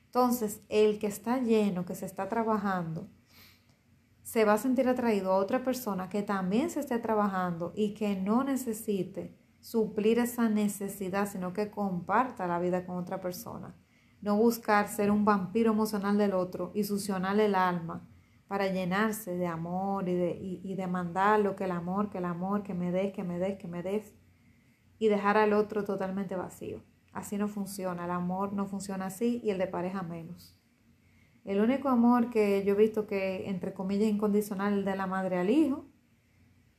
Entonces 0.06 0.62
el 0.68 0.98
que 0.98 1.06
está 1.06 1.38
lleno, 1.38 1.84
que 1.84 1.94
se 1.94 2.06
está 2.06 2.28
trabajando, 2.28 3.08
se 4.24 4.44
va 4.44 4.54
a 4.54 4.58
sentir 4.58 4.88
atraído 4.88 5.30
a 5.30 5.36
otra 5.36 5.62
persona 5.62 6.08
que 6.08 6.24
también 6.24 6.70
se 6.70 6.80
esté 6.80 6.98
trabajando 6.98 7.72
y 7.76 7.94
que 7.94 8.16
no 8.16 8.42
necesite 8.42 9.38
suplir 9.60 10.18
esa 10.18 10.48
necesidad, 10.48 11.30
sino 11.30 11.52
que 11.52 11.70
comparta 11.70 12.48
la 12.48 12.58
vida 12.58 12.84
con 12.84 12.96
otra 12.96 13.20
persona. 13.20 13.76
No 14.26 14.36
buscar 14.36 14.88
ser 14.88 15.12
un 15.12 15.24
vampiro 15.24 15.70
emocional 15.70 16.18
del 16.18 16.34
otro 16.34 16.72
y 16.74 16.82
succionar 16.82 17.38
el 17.38 17.54
alma 17.54 18.08
para 18.48 18.66
llenarse 18.66 19.36
de 19.36 19.46
amor 19.46 20.08
y, 20.08 20.14
de, 20.14 20.36
y, 20.64 20.74
demandar 20.74 21.38
lo 21.38 21.54
que 21.54 21.62
el 21.62 21.70
amor, 21.70 22.10
que 22.10 22.18
el 22.18 22.24
amor, 22.24 22.64
que 22.64 22.74
me 22.74 22.90
des, 22.90 23.12
que 23.12 23.22
me 23.22 23.38
des, 23.38 23.56
que 23.56 23.68
me 23.68 23.84
des, 23.84 24.12
y 24.98 25.06
dejar 25.06 25.36
al 25.36 25.52
otro 25.52 25.84
totalmente 25.84 26.34
vacío. 26.34 26.82
Así 27.12 27.38
no 27.38 27.46
funciona, 27.46 28.06
el 28.06 28.10
amor 28.10 28.52
no 28.52 28.66
funciona 28.66 29.06
así 29.06 29.40
y 29.44 29.50
el 29.50 29.58
de 29.58 29.68
pareja 29.68 30.02
menos. 30.02 30.58
El 31.44 31.60
único 31.60 31.88
amor 31.88 32.28
que 32.28 32.64
yo 32.64 32.74
he 32.74 32.76
visto 32.76 33.06
que, 33.06 33.48
entre 33.48 33.74
comillas, 33.74 34.08
incondicional, 34.08 34.72
el 34.72 34.84
de 34.84 34.96
la 34.96 35.06
madre 35.06 35.38
al 35.38 35.50
hijo, 35.50 35.84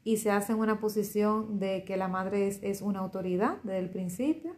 y 0.04 0.18
se 0.18 0.32
hace 0.32 0.52
en 0.52 0.60
una 0.60 0.82
posición 0.82 1.60
de 1.60 1.86
que 1.86 1.96
la 1.96 2.10
madre 2.10 2.48
es, 2.48 2.62
es 2.62 2.82
una 2.82 3.00
autoridad 3.00 3.60
desde 3.64 3.80
el 3.80 3.90
principio, 3.90 4.54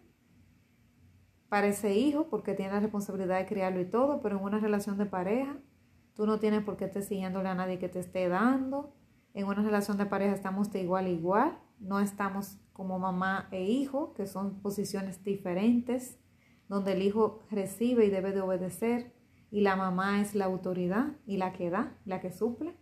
para 1.49 1.67
ese 1.67 1.95
hijo 1.95 2.27
porque 2.29 2.53
tiene 2.53 2.73
la 2.73 2.79
responsabilidad 2.79 3.39
de 3.39 3.45
criarlo 3.45 3.81
y 3.81 3.85
todo, 3.85 4.21
pero 4.21 4.37
en 4.37 4.43
una 4.43 4.59
relación 4.59 4.97
de 4.97 5.05
pareja 5.05 5.57
tú 6.13 6.25
no 6.25 6.39
tienes 6.39 6.63
por 6.63 6.77
qué 6.77 6.85
estar 6.85 7.03
siguiéndole 7.03 7.49
a 7.49 7.55
nadie 7.55 7.79
que 7.79 7.89
te 7.89 7.99
esté 7.99 8.27
dando. 8.29 8.93
En 9.33 9.45
una 9.45 9.61
relación 9.61 9.97
de 9.97 10.05
pareja 10.05 10.33
estamos 10.33 10.71
de 10.71 10.81
igual 10.81 11.05
a 11.05 11.09
igual, 11.09 11.59
no 11.79 11.99
estamos 11.99 12.57
como 12.73 12.99
mamá 12.99 13.47
e 13.51 13.63
hijo, 13.63 14.13
que 14.13 14.27
son 14.27 14.61
posiciones 14.61 15.23
diferentes, 15.23 16.19
donde 16.67 16.93
el 16.93 17.01
hijo 17.01 17.41
recibe 17.49 18.05
y 18.05 18.09
debe 18.09 18.31
de 18.31 18.41
obedecer 18.41 19.13
y 19.51 19.61
la 19.61 19.75
mamá 19.75 20.21
es 20.21 20.35
la 20.35 20.45
autoridad 20.45 21.17
y 21.25 21.37
la 21.37 21.53
que 21.53 21.69
da, 21.69 21.97
la 22.05 22.21
que 22.21 22.31
suple. 22.31 22.75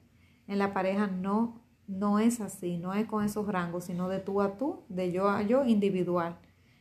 En 0.48 0.60
la 0.60 0.74
pareja 0.74 1.08
no 1.08 1.68
no 1.88 2.20
es 2.20 2.42
así, 2.42 2.78
no 2.78 2.94
es 2.94 3.08
con 3.08 3.24
esos 3.24 3.48
rangos, 3.48 3.86
sino 3.86 4.10
de 4.10 4.20
tú 4.20 4.42
a 4.42 4.58
tú, 4.58 4.84
de 4.90 5.12
yo 5.12 5.30
a 5.30 5.42
yo 5.42 5.64
individual 5.64 6.38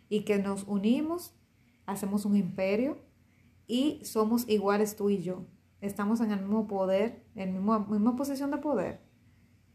y 0.09 0.25
que 0.25 0.39
nos 0.39 0.65
unimos 0.65 1.35
hacemos 1.87 2.25
un 2.25 2.37
imperio 2.37 2.99
y 3.67 4.01
somos 4.05 4.49
iguales 4.49 4.97
tú 4.97 5.11
y 5.11 5.23
yo. 5.23 5.47
Estamos 5.81 6.21
en 6.21 6.33
el 6.33 6.41
mismo 6.41 6.67
poder, 6.67 7.25
en 7.35 7.55
la 7.67 7.79
misma 7.79 8.17
posición 8.17 8.51
de 8.51 8.59
poder. 8.59 9.01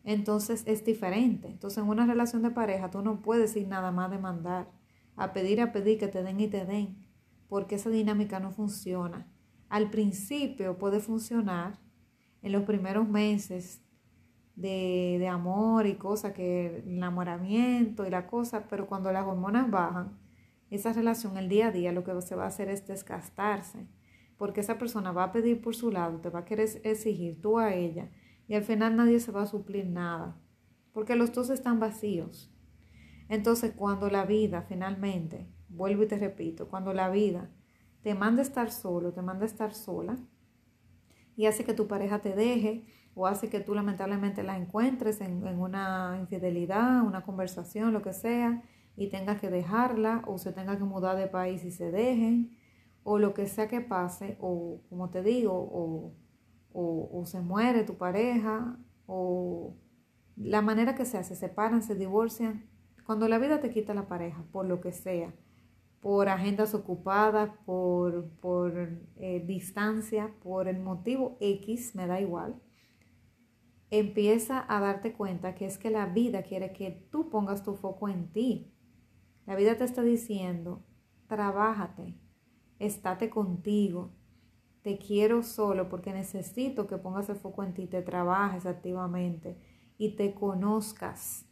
Entonces 0.03 0.63
es 0.65 0.83
diferente. 0.83 1.47
Entonces 1.47 1.83
en 1.83 1.89
una 1.89 2.05
relación 2.05 2.41
de 2.41 2.51
pareja 2.51 2.91
tú 2.91 3.01
no 3.01 3.21
puedes 3.21 3.55
ir 3.55 3.67
nada 3.67 3.91
más 3.91 4.09
a 4.09 4.15
demandar, 4.15 4.71
a 5.15 5.33
pedir, 5.33 5.61
a 5.61 5.71
pedir 5.71 5.99
que 5.99 6.07
te 6.07 6.23
den 6.23 6.39
y 6.39 6.47
te 6.47 6.65
den, 6.65 6.97
porque 7.47 7.75
esa 7.75 7.89
dinámica 7.89 8.39
no 8.39 8.51
funciona. 8.51 9.27
Al 9.69 9.89
principio 9.89 10.77
puede 10.77 10.99
funcionar 10.99 11.79
en 12.41 12.51
los 12.51 12.63
primeros 12.63 13.07
meses 13.07 13.81
de, 14.55 15.17
de 15.19 15.27
amor 15.27 15.85
y 15.85 15.95
cosas, 15.95 16.33
que 16.33 16.81
el 16.83 16.95
enamoramiento 16.95 18.05
y 18.05 18.09
la 18.09 18.27
cosa, 18.27 18.67
pero 18.69 18.87
cuando 18.87 19.11
las 19.11 19.25
hormonas 19.25 19.69
bajan, 19.69 20.17
esa 20.75 20.93
relación 20.93 21.37
el 21.37 21.49
día 21.49 21.67
a 21.67 21.71
día 21.71 21.91
lo 21.91 22.03
que 22.03 22.19
se 22.21 22.35
va 22.35 22.45
a 22.45 22.47
hacer 22.47 22.69
es 22.69 22.87
desgastarse, 22.87 23.87
porque 24.37 24.61
esa 24.61 24.77
persona 24.77 25.11
va 25.11 25.25
a 25.25 25.31
pedir 25.31 25.61
por 25.61 25.75
su 25.75 25.91
lado, 25.91 26.19
te 26.19 26.29
va 26.29 26.39
a 26.39 26.45
querer 26.45 26.67
exigir 26.83 27.41
tú 27.41 27.59
a 27.59 27.75
ella, 27.75 28.09
y 28.47 28.55
al 28.55 28.63
final 28.63 28.95
nadie 28.95 29.19
se 29.19 29.31
va 29.31 29.43
a 29.43 29.47
suplir 29.47 29.85
nada, 29.85 30.37
porque 30.93 31.15
los 31.15 31.31
dos 31.33 31.49
están 31.49 31.79
vacíos. 31.79 32.51
Entonces, 33.29 33.73
cuando 33.75 34.09
la 34.09 34.25
vida 34.25 34.63
finalmente, 34.63 35.47
vuelvo 35.69 36.03
y 36.03 36.07
te 36.07 36.17
repito, 36.17 36.69
cuando 36.69 36.93
la 36.93 37.09
vida 37.09 37.51
te 38.01 38.15
manda 38.15 38.41
a 38.41 38.45
estar 38.45 38.71
solo, 38.71 39.13
te 39.13 39.21
manda 39.21 39.43
a 39.43 39.47
estar 39.47 39.73
sola, 39.73 40.17
y 41.35 41.45
hace 41.45 41.63
que 41.63 41.73
tu 41.73 41.87
pareja 41.87 42.19
te 42.19 42.33
deje, 42.33 42.85
o 43.13 43.27
hace 43.27 43.49
que 43.49 43.59
tú 43.59 43.75
lamentablemente 43.75 44.41
la 44.41 44.57
encuentres 44.57 45.19
en, 45.19 45.45
en 45.45 45.59
una 45.59 46.17
infidelidad, 46.19 47.01
una 47.03 47.23
conversación, 47.23 47.91
lo 47.91 48.01
que 48.01 48.13
sea, 48.13 48.63
y 49.01 49.07
tenga 49.07 49.39
que 49.39 49.49
dejarla 49.49 50.23
o 50.27 50.37
se 50.37 50.51
tenga 50.51 50.77
que 50.77 50.83
mudar 50.83 51.17
de 51.17 51.25
país 51.25 51.65
y 51.65 51.71
se 51.71 51.89
dejen 51.89 52.55
o 53.03 53.17
lo 53.17 53.33
que 53.33 53.47
sea 53.47 53.67
que 53.67 53.81
pase 53.81 54.37
o 54.39 54.83
como 54.89 55.09
te 55.09 55.23
digo 55.23 55.53
o, 55.53 56.13
o, 56.71 57.25
se 57.25 57.41
muere 57.41 57.83
tu 57.83 57.95
pareja 57.95 58.77
o 59.07 59.75
la 60.35 60.61
manera 60.61 60.93
que 60.93 61.05
sea, 61.05 61.23
se 61.23 61.35
separan, 61.35 61.81
se 61.81 61.95
divorcian. 61.95 62.69
Cuando 63.03 63.27
la 63.27 63.39
vida 63.39 63.59
te 63.59 63.71
quita 63.71 63.95
la 63.95 64.07
pareja, 64.07 64.43
por 64.51 64.67
lo 64.67 64.79
que 64.81 64.91
sea, 64.91 65.33
por 65.99 66.29
agendas 66.29 66.75
ocupadas, 66.75 67.49
por, 67.65 68.29
por 68.39 69.01
eh, 69.17 69.43
distancia, 69.45 70.31
por 70.43 70.67
el 70.67 70.79
motivo 70.79 71.37
X, 71.41 71.95
me 71.95 72.05
da 72.05 72.21
igual, 72.21 72.61
empieza 73.89 74.63
a 74.67 74.79
darte 74.79 75.13
cuenta 75.13 75.53
que 75.53 75.65
es 75.65 75.77
que 75.77 75.89
la 75.89 76.05
vida 76.05 76.43
quiere 76.43 76.71
que 76.71 77.07
tú 77.11 77.29
pongas 77.29 77.63
tu 77.63 77.75
foco 77.75 78.07
en 78.07 78.31
ti, 78.31 78.70
la 79.45 79.55
vida 79.55 79.75
te 79.75 79.83
está 79.83 80.01
diciendo, 80.01 80.83
trabájate, 81.27 82.15
estate 82.79 83.29
contigo, 83.29 84.11
te 84.81 84.97
quiero 84.97 85.43
solo 85.43 85.89
porque 85.89 86.13
necesito 86.13 86.87
que 86.87 86.97
pongas 86.97 87.29
el 87.29 87.35
foco 87.35 87.63
en 87.63 87.73
ti, 87.73 87.87
te 87.87 88.01
trabajes 88.01 88.65
activamente 88.65 89.57
y 89.97 90.15
te 90.15 90.33
conozcas. 90.33 91.45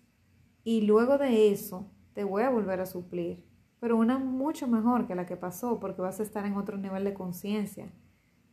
Y 0.64 0.82
luego 0.82 1.18
de 1.18 1.52
eso 1.52 1.92
te 2.14 2.24
voy 2.24 2.44
a 2.44 2.50
volver 2.50 2.82
a 2.82 2.86
suplir, 2.86 3.46
pero 3.80 3.98
una 3.98 4.18
mucho 4.18 4.68
mejor 4.68 5.08
que 5.08 5.16
la 5.16 5.26
que 5.26 5.38
pasó 5.38 5.80
porque 5.80 6.02
vas 6.02 6.20
a 6.20 6.24
estar 6.24 6.46
en 6.46 6.58
otro 6.58 6.78
nivel 6.78 7.04
de 7.04 7.14
conciencia. 7.14 7.94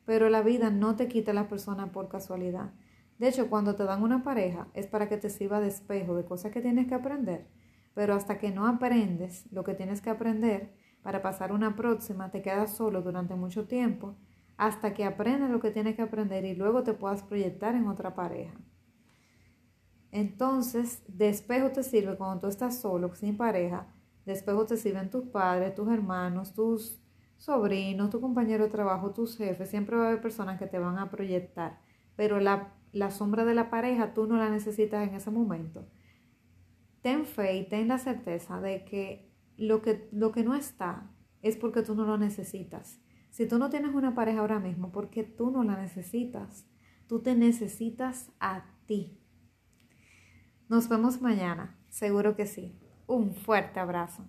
Pero 0.04 0.28
la 0.28 0.42
vida 0.42 0.70
no 0.70 0.94
te 0.96 1.08
quita 1.08 1.32
a 1.32 1.34
la 1.34 1.48
persona 1.48 1.90
por 1.92 2.08
casualidad. 2.08 2.72
De 3.18 3.28
hecho, 3.28 3.48
cuando 3.48 3.74
te 3.74 3.84
dan 3.84 4.02
una 4.02 4.22
pareja 4.22 4.68
es 4.74 4.86
para 4.86 5.08
que 5.08 5.16
te 5.16 5.30
sirva 5.30 5.60
de 5.60 5.68
espejo 5.68 6.14
de 6.14 6.24
cosas 6.24 6.52
que 6.52 6.60
tienes 6.60 6.86
que 6.86 6.94
aprender, 6.94 7.48
pero 7.96 8.12
hasta 8.12 8.36
que 8.36 8.50
no 8.50 8.66
aprendes 8.66 9.50
lo 9.50 9.64
que 9.64 9.72
tienes 9.72 10.02
que 10.02 10.10
aprender 10.10 10.74
para 11.00 11.22
pasar 11.22 11.50
una 11.50 11.76
próxima, 11.76 12.30
te 12.30 12.42
quedas 12.42 12.76
solo 12.76 13.00
durante 13.00 13.34
mucho 13.34 13.66
tiempo 13.66 14.16
hasta 14.58 14.92
que 14.92 15.06
aprendas 15.06 15.50
lo 15.50 15.60
que 15.60 15.70
tienes 15.70 15.96
que 15.96 16.02
aprender 16.02 16.44
y 16.44 16.54
luego 16.54 16.82
te 16.82 16.92
puedas 16.92 17.22
proyectar 17.22 17.74
en 17.74 17.88
otra 17.88 18.14
pareja. 18.14 18.54
Entonces, 20.12 21.04
de 21.08 21.30
espejo 21.30 21.70
te 21.70 21.82
sirve 21.82 22.18
cuando 22.18 22.42
tú 22.42 22.48
estás 22.48 22.78
solo, 22.78 23.14
sin 23.14 23.38
pareja, 23.38 23.86
de 24.26 24.34
espejo 24.34 24.66
te 24.66 24.76
sirven 24.76 25.08
tus 25.08 25.24
padres, 25.28 25.74
tus 25.74 25.88
hermanos, 25.88 26.52
tus 26.52 27.00
sobrinos, 27.38 28.10
tu 28.10 28.20
compañero 28.20 28.64
de 28.64 28.70
trabajo, 28.70 29.12
tus 29.12 29.38
jefes. 29.38 29.70
Siempre 29.70 29.96
va 29.96 30.04
a 30.04 30.06
haber 30.08 30.20
personas 30.20 30.58
que 30.58 30.66
te 30.66 30.78
van 30.78 30.98
a 30.98 31.10
proyectar, 31.10 31.80
pero 32.14 32.40
la, 32.40 32.74
la 32.92 33.10
sombra 33.10 33.46
de 33.46 33.54
la 33.54 33.70
pareja 33.70 34.12
tú 34.12 34.26
no 34.26 34.36
la 34.36 34.50
necesitas 34.50 35.08
en 35.08 35.14
ese 35.14 35.30
momento. 35.30 35.86
Ten 37.06 37.24
fe 37.24 37.56
y 37.56 37.68
ten 37.68 37.86
la 37.86 37.98
certeza 37.98 38.60
de 38.60 38.84
que 38.84 39.32
lo 39.56 39.80
que, 39.80 40.08
lo 40.10 40.32
que 40.32 40.42
no 40.42 40.56
está 40.56 41.08
es 41.40 41.56
porque 41.56 41.82
tú 41.82 41.94
no 41.94 42.04
lo 42.04 42.18
necesitas. 42.18 43.00
Si 43.30 43.46
tú 43.46 43.60
no 43.60 43.70
tienes 43.70 43.94
una 43.94 44.16
pareja 44.16 44.40
ahora 44.40 44.58
mismo, 44.58 44.90
porque 44.90 45.22
tú 45.22 45.52
no 45.52 45.62
la 45.62 45.80
necesitas. 45.80 46.66
Tú 47.06 47.22
te 47.22 47.36
necesitas 47.36 48.32
a 48.40 48.64
ti. 48.86 49.20
Nos 50.68 50.88
vemos 50.88 51.22
mañana, 51.22 51.78
seguro 51.90 52.34
que 52.34 52.46
sí. 52.46 52.76
Un 53.06 53.34
fuerte 53.36 53.78
abrazo. 53.78 54.28